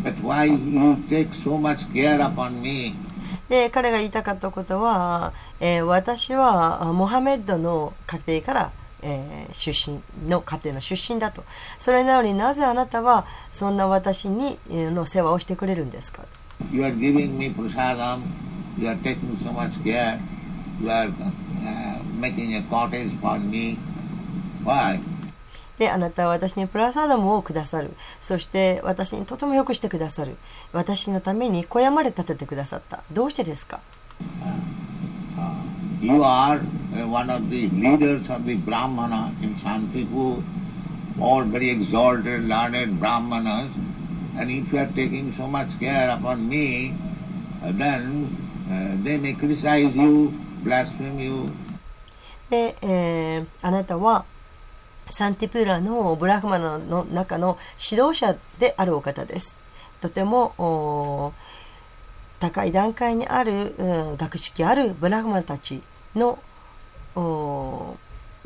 [0.02, 2.94] but why you take so much care upon me?
[3.50, 8.72] で彼が言いたかったことは、えー私はあモハメッドの家庭から、
[9.02, 10.00] えー出身
[10.30, 11.44] の家庭の出身だと。
[11.76, 16.22] それなのになぜあなたはそんな私に、えーの世話をしてくれるんですか？
[16.72, 18.22] You are giving me prasadam,
[18.76, 20.20] you are taking so much care,
[20.80, 23.76] you are uh, making a cottage for me.
[24.64, 25.00] Why?
[25.78, 30.36] であなたは私にプラサダムをくださるそして私にとてもよくしてくださる
[30.72, 33.80] 私のために小屋まで建ててくださったどうしてですか
[36.00, 36.60] You are
[36.94, 40.42] uh, one of the leaders of the Brahmana in Santipur,
[41.20, 43.70] all very exalted, learned Brahmanas,
[44.38, 46.92] and if you are taking so much care upon me,
[47.76, 48.28] then
[48.70, 50.30] uh, they may criticize you,
[50.64, 51.50] blaspheme you,
[52.50, 54.24] で、えーあなたは
[55.10, 57.58] サンティプーラのブラフマナの中の
[57.90, 59.58] 指導者であるお方です。
[60.00, 61.32] とてもお
[62.40, 65.82] 高い段階にある、うん学識あるブラフマナたち
[66.14, 66.38] の
[67.16, 67.96] お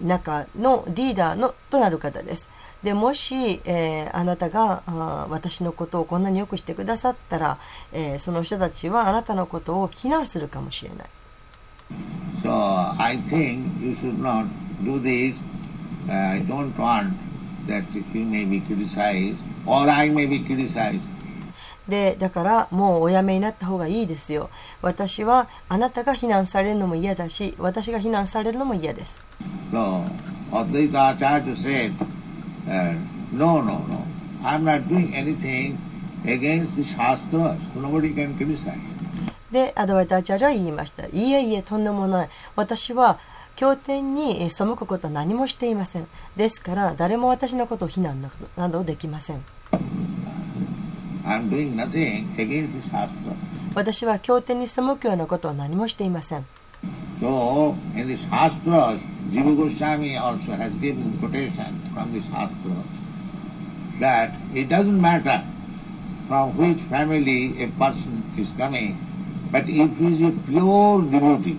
[0.00, 2.48] 中のリーダーのとなる方です。
[2.82, 7.58] でもし、えーあなたがあー私のことをこんなによくしてくださったら、
[7.92, 11.06] えーその人たちはあなたのことを非難するかもしれない。
[12.42, 12.50] So
[12.98, 14.46] I think you should not
[14.82, 15.34] do this.
[16.08, 17.12] Uh, I don't want
[17.68, 21.00] that you may be criticized or I may be criticized.
[21.88, 24.50] でだからもうおやめになった方がいいですよ
[24.82, 29.24] 私はあなたが非難されるのも嫌だし私が非難されるのも嫌です
[29.72, 30.04] So,
[39.50, 41.06] で、アドバイタージャルは言いました。
[41.06, 42.28] いえいえ、とんでもない。
[42.56, 43.18] 私は
[43.56, 46.06] 経典に背くことは何もしていません。
[46.36, 48.22] ですから、誰も私のことを非難
[48.56, 49.42] などできません。
[53.74, 56.46] 私は経典に背くようなことは何もしていません。
[57.22, 59.00] So, in the Shastras,
[59.30, 62.82] Jiva Goswami also has given quotation from the Shastras
[64.00, 65.40] that it doesn't matter
[66.26, 68.98] from which family a person is coming,
[69.52, 71.58] but if he is a pure devotee,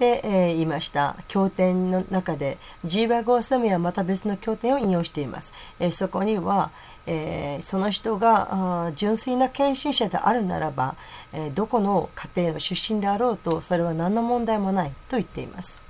[0.00, 6.72] で、えー言いました経典の中でジーバ・ゴーサミはまた別の経典を引用しています、えーそこには、
[7.06, 10.94] えーその人が純粋な献身者であるならば、
[11.32, 15.82] えーどこの家庭の出身であろうとそれは何の問題もないと言っています。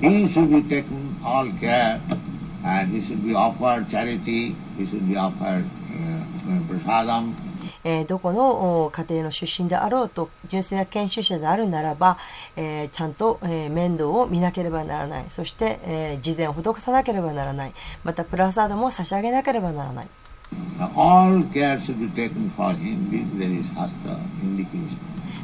[0.00, 0.84] He should be taken
[1.24, 1.98] all care
[2.64, 7.32] and he should be offered charity, he should be offered uh, prasadam,
[7.84, 12.18] えーどこのお家庭の出身であろうと純粋な研修者であるならば、
[12.56, 15.24] えーちゃんと、えー面倒を見なければならない。
[15.28, 17.72] そして、えー、事前を施さなければならない。
[18.04, 20.08] またプラサードも差し上げなければならない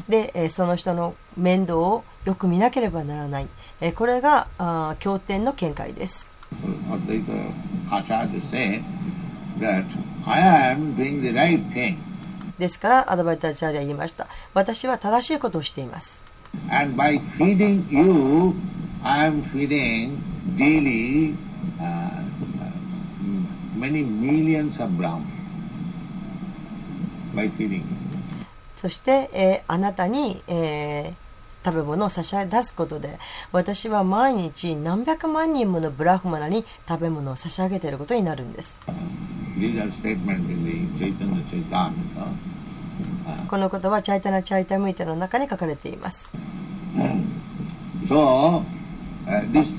[0.09, 3.49] で、その人の面倒をよく見なければならない。
[3.95, 4.47] これが
[4.99, 6.33] 経典の見解です。
[12.59, 14.27] ですから、アドバイタチャリは言いました。
[14.55, 16.25] 私は正しいことをしています。
[17.91, 18.55] You,
[20.57, 21.35] daily,
[28.77, 33.19] そして、えー、あなたに、えー、食べ物を差し出すことで
[33.53, 38.81] 私は毎日何百万人ものブラフマナに食べ物を差し上げていることになるんです。
[43.49, 46.33] このことはチャイタナ・チャイタムイタの中に書かれています。
[48.09, 48.63] So,
[49.53, 49.73] this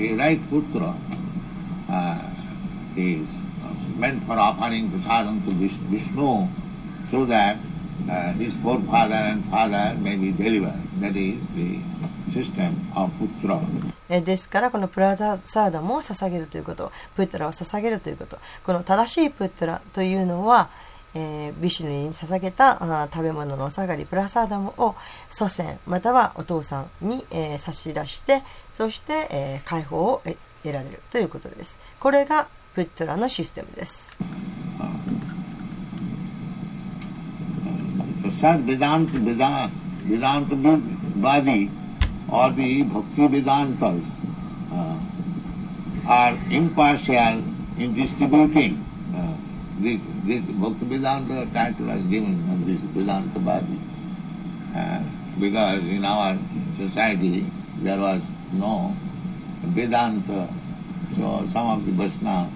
[0.00, 0.94] a right putra,
[1.88, 2.18] uh,
[2.96, 3.26] is
[3.98, 6.46] meant for offering prasadam to Vish- Vishnu
[7.10, 7.56] so that
[8.08, 10.78] uh, his forefather and father may be delivered.
[11.00, 11.78] That is the
[12.32, 13.60] system of putra.
[14.08, 20.68] えーですからこのプラダサーダも捧げるということプットラを捧げるということこの正しいプットラというのは、
[21.14, 24.94] えー、ビシュヌに捧げたあ食べ物のお下がりプラサーダムを
[25.28, 34.16] 祖先またはお父さんに、えー、差し出してそして、えー、解放を得られるということですこれがプットラのシステムです
[49.82, 53.78] this, this Bhakti Vedanta title was given of this Vedanta Vadi.
[54.74, 55.02] Uh,
[55.40, 56.36] because in our
[56.76, 57.44] society
[57.82, 58.22] there was
[58.52, 58.92] no
[59.74, 60.48] Vedanta,
[61.16, 62.48] so some of the Vaishnavas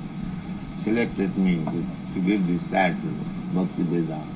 [0.83, 1.83] selected me to,
[2.15, 3.11] to give this title,
[3.55, 4.33] Bhakti Vedanta.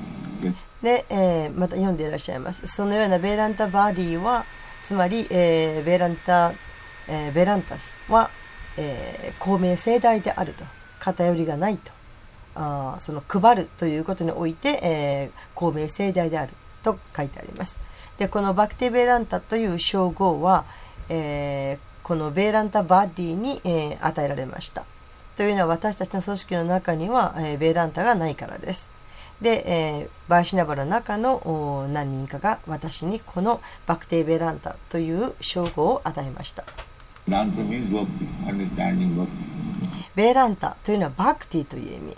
[0.81, 4.45] で、えーまた読んでいらっしゃいますそのようなベーランタ・バーディーは
[4.85, 6.53] つまり、えーベーランタ、
[7.09, 8.29] えーベランタスは、
[8.77, 10.63] えー公明正大であると
[10.99, 11.91] 偏りがないと
[12.55, 17.79] あーその配るということにおいて、えー公明正大であると書いてあります。
[18.17, 20.65] でこのバクティ・ベーランタという称号は、
[21.09, 24.83] えーこのベーランタ・バーディーに、えー与えられました。
[25.37, 28.89] というのは私たちの組織の中には、えーベーランタがないからです。
[29.41, 36.63] で、えーバイシナバの中のお何人かが私にこのバクテーベランタという称号を与えました。
[40.15, 42.17] ベーランタというのはバクティという意味、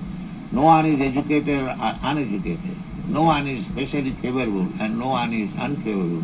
[0.53, 2.57] No one is educated or uneducated.
[3.09, 6.23] No one is specially favorable and no one is unfavorable.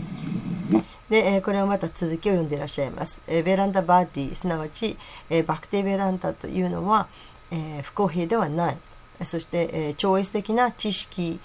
[1.09, 3.21] で、えーこれはまた続きを読んでいらっしゃいます。
[3.27, 4.97] えーベランダバーディすなわち、
[5.29, 7.07] えーバクテベランダというのは、
[7.51, 8.77] えー不公平ではない。
[9.23, 11.39] そして、えー超越的な知識、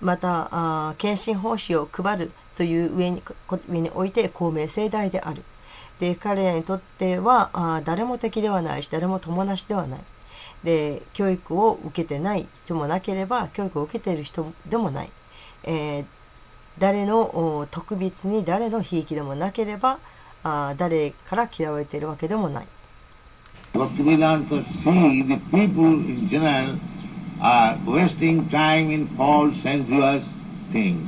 [0.00, 3.22] また、あー献身奉仕を配るという上に
[3.68, 5.44] 上において公明正大である。
[6.00, 10.00] で彼らにとってはあ誰も敵ではないし誰も友達ではない。
[10.66, 15.10] で教育を受けてない人もなければ教育を受けている人でもない。
[15.62, 16.04] えー
[16.78, 19.98] 誰のお特別に誰のひいきでもなければ
[20.42, 22.66] あー誰から嫌われているわけでもない。
[23.72, 26.76] Bhaktivedanta see the people in general
[27.40, 30.20] are wasting time in false sensuous
[30.70, 30.98] things.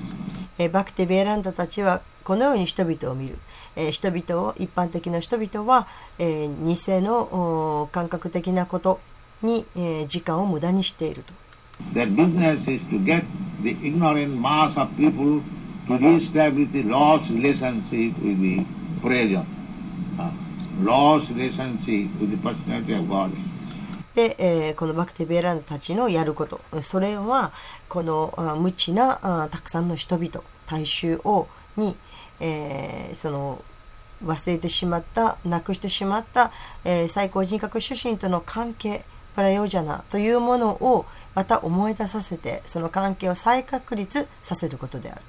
[0.58, 3.36] えーバクテベーランダたちはこのように人々を見る、
[3.76, 5.86] えー人々を一般的な人々は、
[6.18, 9.00] えー偽のお感覚的なこと
[9.42, 11.32] に、えー、時間を無駄にしていると。
[24.14, 26.60] で、えー、このバクテベーランたちのやること。
[26.82, 27.52] それは
[27.88, 31.96] この無知なたくさんの人々大衆をに、
[32.40, 33.62] えー、その
[34.24, 36.50] 忘れてしまったなくしてしまった、
[36.84, 39.04] えー、最高人格出身との関係
[39.38, 45.20] プラヨジャナというものをまた思い出させてその関係を再確立させることである。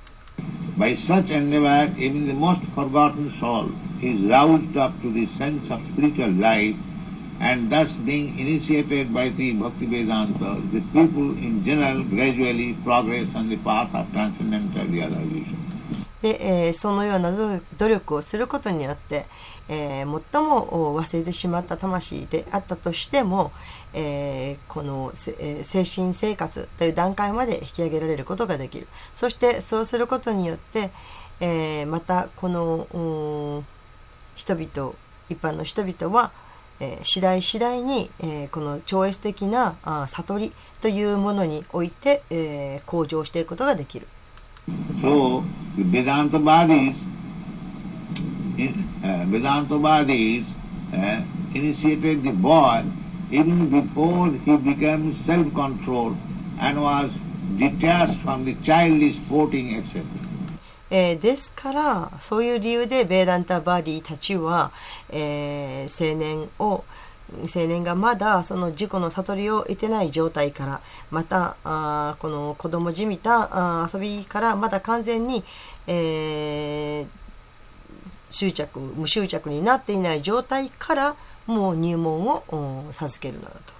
[16.73, 17.31] そのような
[17.77, 19.25] 努力をすることによって、
[19.69, 23.51] えー最も忘れてしまった魂であったとしても、
[23.93, 28.87] えーこの、えー精神生活という段階まで引き上げられることができる。
[29.13, 30.89] そしてそうすることによって、
[31.39, 33.63] えまたこの
[34.35, 34.93] 人々
[35.29, 36.31] 一般の人々は、
[36.79, 44.07] え次第次第に、えこの超越的なあ悟りというものにおいて、え向上していくことができる。
[45.01, 45.43] So,
[49.27, 50.45] Vedanta Vadis
[50.93, 51.21] uh,
[51.53, 52.83] initiated the boy
[53.31, 56.17] even before he became self-controlled
[56.59, 57.19] and was
[57.57, 60.03] detached from the childish sporting, etc.
[60.91, 64.71] えーですからそういう理由でベーダンタ・バーディたちは、
[65.09, 66.83] えー青年を
[67.43, 70.81] 青年がまだその自己の悟りを得てない状態から
[71.11, 73.49] またあこの子供じみた
[73.83, 75.43] あ遊びからまだ完全に、
[75.85, 77.28] えー
[78.29, 81.15] 執着無執着になっていない状態から
[81.47, 83.79] もう入門を授けるのだと。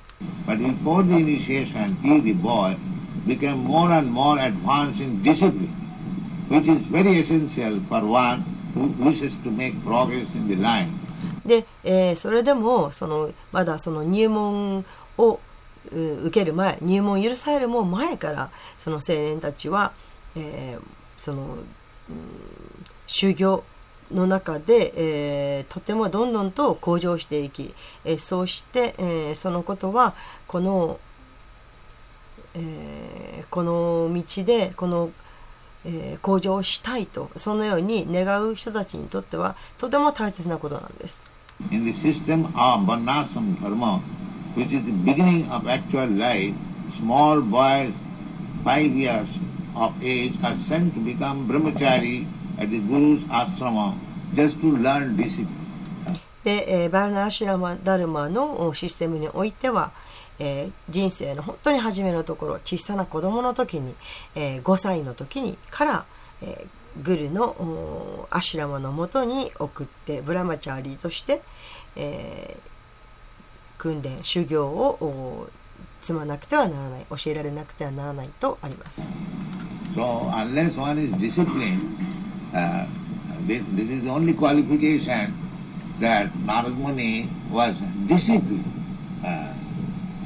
[11.45, 14.85] で、えー、それでもそのまだその入門
[15.17, 15.39] を
[15.91, 19.91] 受ける前入門許されるも前からその青年たちは、
[20.35, 20.83] えー、
[21.17, 21.57] その、うん、
[23.07, 23.63] 修行
[24.11, 27.73] の中で、えーとてもどんどんと向上していき、
[28.05, 30.13] えーそうして、えーそのことは
[30.47, 30.99] この、
[32.55, 35.09] えーこの道でこの
[35.85, 41.29] えー向上したいとそのように願う人たちにとってはとても大切なことなんです。
[41.71, 43.99] In the system of Varnasam Dharma,
[44.55, 46.53] which is the beginning of actual life,
[46.91, 47.91] small boys,
[48.63, 49.27] five years
[49.75, 52.25] of age, are sent to become brahmachari
[52.59, 53.93] at the Guru's ashrama
[54.35, 55.47] just to learn discipline.
[56.43, 59.91] で、えーバルナアシュラマダルマのおシステムにおいては、
[60.39, 63.93] えー人生の本当に初めのところ小さな子供の時に、
[64.35, 66.05] えー5歳の時にから、
[66.41, 71.41] えーグルのおアシュラマのもとに送ってブラマチャーリーとして、
[71.95, 72.69] えー
[73.77, 75.47] 訓練修行をお
[76.01, 79.01] 積まなくてはならない教えられなくてはならないとあります。
[79.95, 80.29] So
[82.53, 82.87] disciplined, uh,
[83.41, 85.33] this, this is the only qualification
[85.99, 87.77] that Narad Muni was
[88.07, 88.65] disciplined.
[89.25, 89.53] Uh,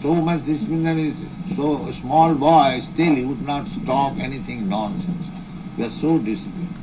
[0.02, 5.28] so much discipline that is so small boy still he would not talk anything nonsense.
[5.76, 6.83] He was so disciplined.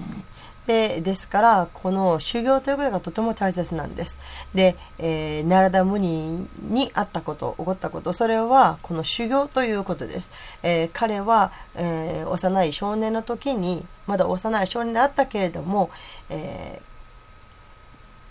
[0.71, 4.21] でですからこの修行ということがとても大切なんです。
[4.55, 10.31] で、えー、ナラダムニにあったこと起こったことそれはこの修行ということです。
[10.63, 15.91] えー彼は、えー幼い少年の時にまだ幼い少年であったけれども、
[16.29, 16.81] え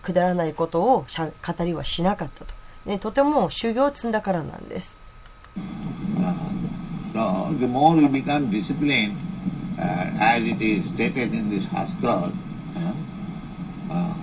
[0.01, 2.53] くだらないことを語りはしなかったと。
[2.85, 4.97] でとても修行を積んだからなんです。
[7.13, 7.49] So
[9.78, 12.94] as it is stated in this Shastra, uh,
[13.90, 14.14] uh,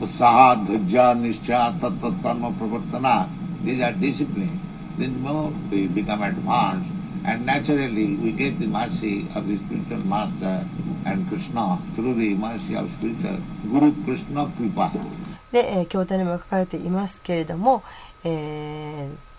[0.00, 3.28] Usaha, Dhajya, Nishcha, Tat Tat Karma Pravartana.
[3.62, 4.58] These are discipline.
[4.98, 6.90] Then more we become advanced
[7.24, 10.64] and naturally we get the mercy of the spiritual master
[11.06, 13.36] and Krishna through the mercy of spiritual
[13.70, 14.90] Guru Krishna Kripa.
[15.52, 17.82] で、えー経典にも書かれていますけれども、
[18.24, 19.30] えー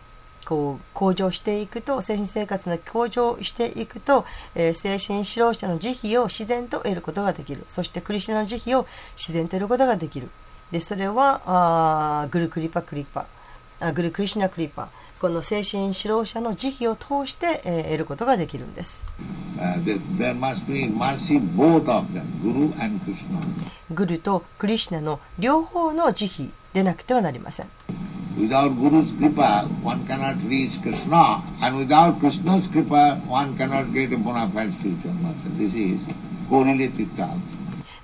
[0.46, 4.24] こう向上していくと精神生活が向上していくと、
[4.54, 7.64] えー精神指導者の慈悲を自然と得ることができる。
[7.66, 8.86] そしてクリシュナの慈悲を
[9.16, 10.30] 自然と得ることができる。
[10.70, 13.26] でそれはあーグルクリパクリパ。
[13.80, 14.88] あグルクリシュナクリパ。
[15.20, 19.04] この精神指導者の慈悲を通して、えー得ることができるんです。
[19.58, 19.96] Uh.
[23.90, 27.66] グルとクリシュナの両方の慈悲でなくてはなりません
[28.38, 34.16] Without Guru's kripa, one cannot reach Krishna, and without Krishna's kripa, one cannot get a
[34.18, 35.48] bona fide spiritual master.
[35.56, 36.00] This is
[36.48, 37.56] correlative terms.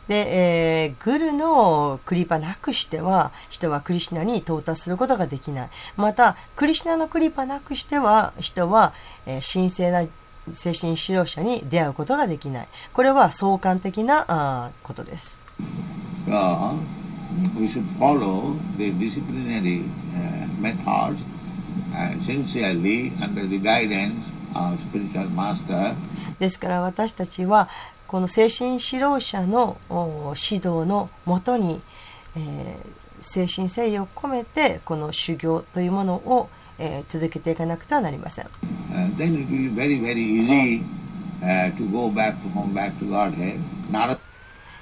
[0.08, 8.92] で、えーグルのクリパなくしては人はクリシュナに到達することができないまたクリシュナのクリパなくしては人は、
[9.26, 10.04] えー神聖な
[10.50, 15.44] 精神指導者に出会うことができないこれは相関的なあーことです
[16.26, 16.74] So,
[17.58, 19.84] we should follow the disciplinary
[20.14, 21.22] uh, methods
[21.94, 25.94] uh, sincerely under the guidance of spiritual master
[26.38, 27.68] ですから私たちは
[28.06, 31.80] この精神指導者のお指導のもとに、
[32.36, 38.46] えー精神誠意を込めてこの修行というものを、えー続けていかなくてはなりません。
[38.46, 40.82] Uh, then it will be very, very easy
[41.40, 43.60] uh, to go back to home, back to Godhead.
[43.92, 44.18] Narada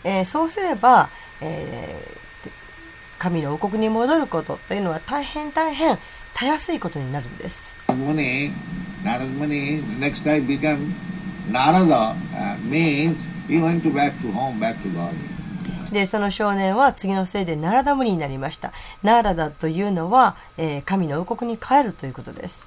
[0.04, 1.06] えーそうすれば、
[1.42, 2.19] えー
[3.20, 5.98] 神の王国に戻ることというのは大変大変
[6.34, 7.76] たやすいことになるんです。
[15.92, 18.72] でその少年は次のせいでナラダムニになりました。
[19.02, 22.66] ナラダというのは、えー、神の王国に帰るということです。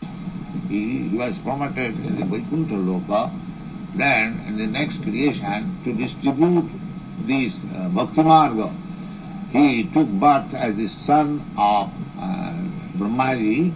[9.53, 11.89] He took birth as the son of
[12.19, 12.53] uh,
[12.97, 13.71] Brahmaji,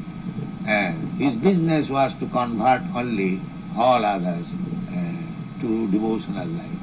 [0.68, 3.40] and his business was to convert only
[3.78, 4.46] all others
[4.92, 6.74] uh, to devotional life.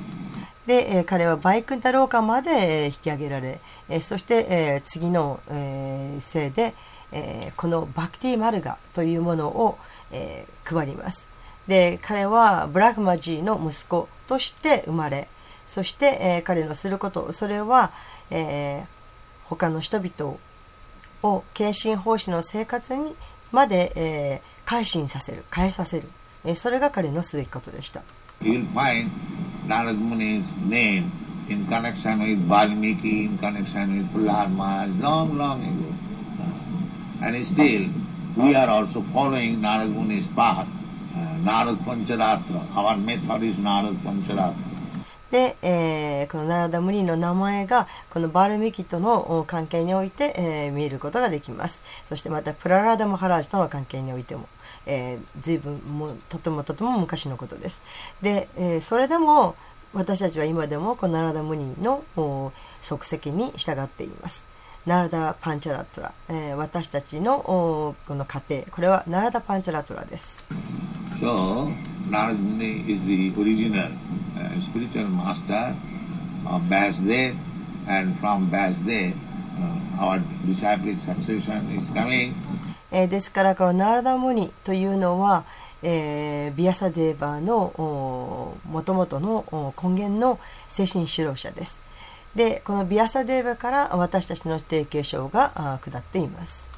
[0.67, 3.61] で、えー彼はバイクンタローカまでえー引き上げられ、
[3.91, 6.73] えーそして、えー次の、えーせいで、
[7.13, 9.77] えーこのバクティマルガというものを、
[10.11, 11.27] えー配ります。
[11.69, 15.29] で彼はブラグマジーの息子として生まれ
[15.67, 17.91] そして、えー彼のすることそれは、
[18.31, 18.95] えー
[19.49, 20.37] 他の人々
[21.23, 23.15] を献身奉仕の生活に
[23.53, 26.09] まで、えー改心させる変えさせる、
[26.45, 28.03] えーそれが彼のすべきことでした。
[28.41, 29.09] You'll find
[29.67, 31.05] Narad Muni's name
[31.49, 35.69] in connection with Valmiki, in connection with Prahlad Maharaj, long, long ago.
[37.23, 37.89] And still,
[38.37, 40.67] we are also following Narad Muni's path,
[41.15, 41.19] uh,
[41.49, 42.77] Narad Pancharatra.
[42.77, 44.74] Our method is Narad Pancharatra.
[45.35, 51.83] で、えーこのナラダムニの名前がこのバルミキとの関係において、えー見ることができます。
[52.09, 54.47] そしてまたプララダマハラージとの関係においても、
[54.87, 57.83] えー、随分もとてもとても昔のことです。
[58.23, 59.57] で、えーそれでも
[59.93, 62.05] 私たちは今でもこのナラダムニの
[62.81, 64.47] 足跡に従っています。
[64.87, 70.47] ナラダ・パンチャラトラ、えー私たちのこの家庭これはナラダ・パンチャラトラです。
[72.11, 73.89] Narad Muni is the original
[74.37, 75.75] uh, spiritual master
[76.47, 77.35] of Vyasdev,
[77.89, 79.13] and from Vyasdev,
[79.59, 82.33] uh, our disciplic succession is coming.
[82.93, 85.45] えーですからこのナーラダムニというのは、
[85.83, 87.73] えービアサデーバーの
[88.71, 89.45] もともとの
[89.83, 91.84] 根源の精神指導者です。
[92.35, 96.71] でこのビアサデーブから私たちの提携証が下っています。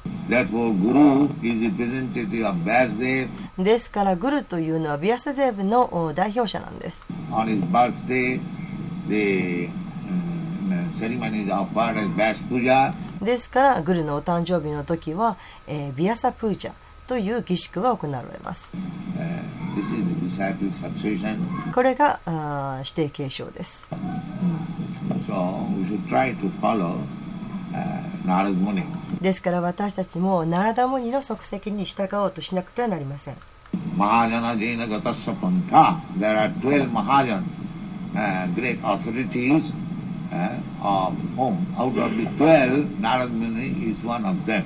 [3.57, 7.07] ですからグルというのはビアサデーブの代表者なんです。
[13.21, 16.71] ですからグルのお誕生日の時は、えー、ビアサプーチャ。
[17.07, 18.75] という儀式が行われます。
[19.17, 19.57] Uh.
[21.73, 23.89] これがあー指定継承です。
[23.91, 24.77] Uh.
[29.21, 33.35] ですから私たちもナラダムニの足跡に従おうとしなくてはなりません。
[33.97, 35.99] Mahajana Jaina Gatasya Pantha.
[36.19, 37.43] There are 12 Mahajan,
[38.15, 39.71] uh, great authorities,
[40.31, 44.63] uh, of whom out of the 12, Narad Muni is one of them.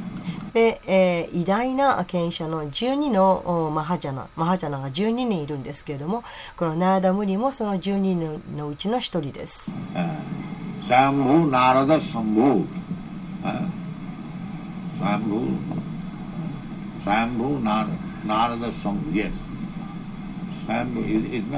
[0.54, 6.24] で、えー、偉大な権者の12のマハジャナ、マハジャナが12人いるんですけれども、
[6.58, 9.74] このナーダムリもその12人のうちの一人です。
[10.88, 12.66] サムー・ナラダ・サムー。
[15.02, 19.14] サムー・ー・ナラダ・サムー。
[19.14, 19.32] Yes.
[20.68, 21.52] サムー・イ・ッ・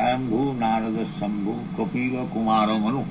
[0.00, 3.04] サムー・ー・コピーガ・コマラ・マヌ。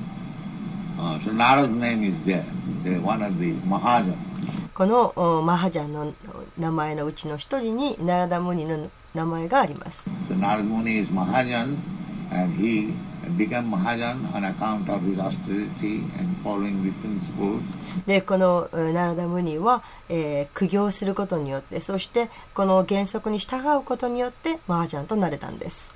[4.74, 6.12] このマハジャンの
[6.58, 10.10] 名前のうちの一人にナラダムニの名前があります。
[18.06, 25.94] でこのナラダムニは、えー、苦行することによってそしてこの原則に従うことによってマハジャンとなれたんです。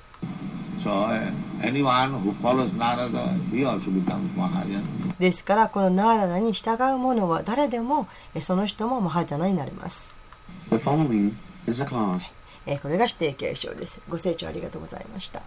[5.18, 8.08] ですからこのナーラナに従う者は誰でも
[8.40, 10.16] その人もマハダナになります。
[12.80, 14.00] これが指定継承です。
[14.08, 15.42] ご清聴ありがとうございました。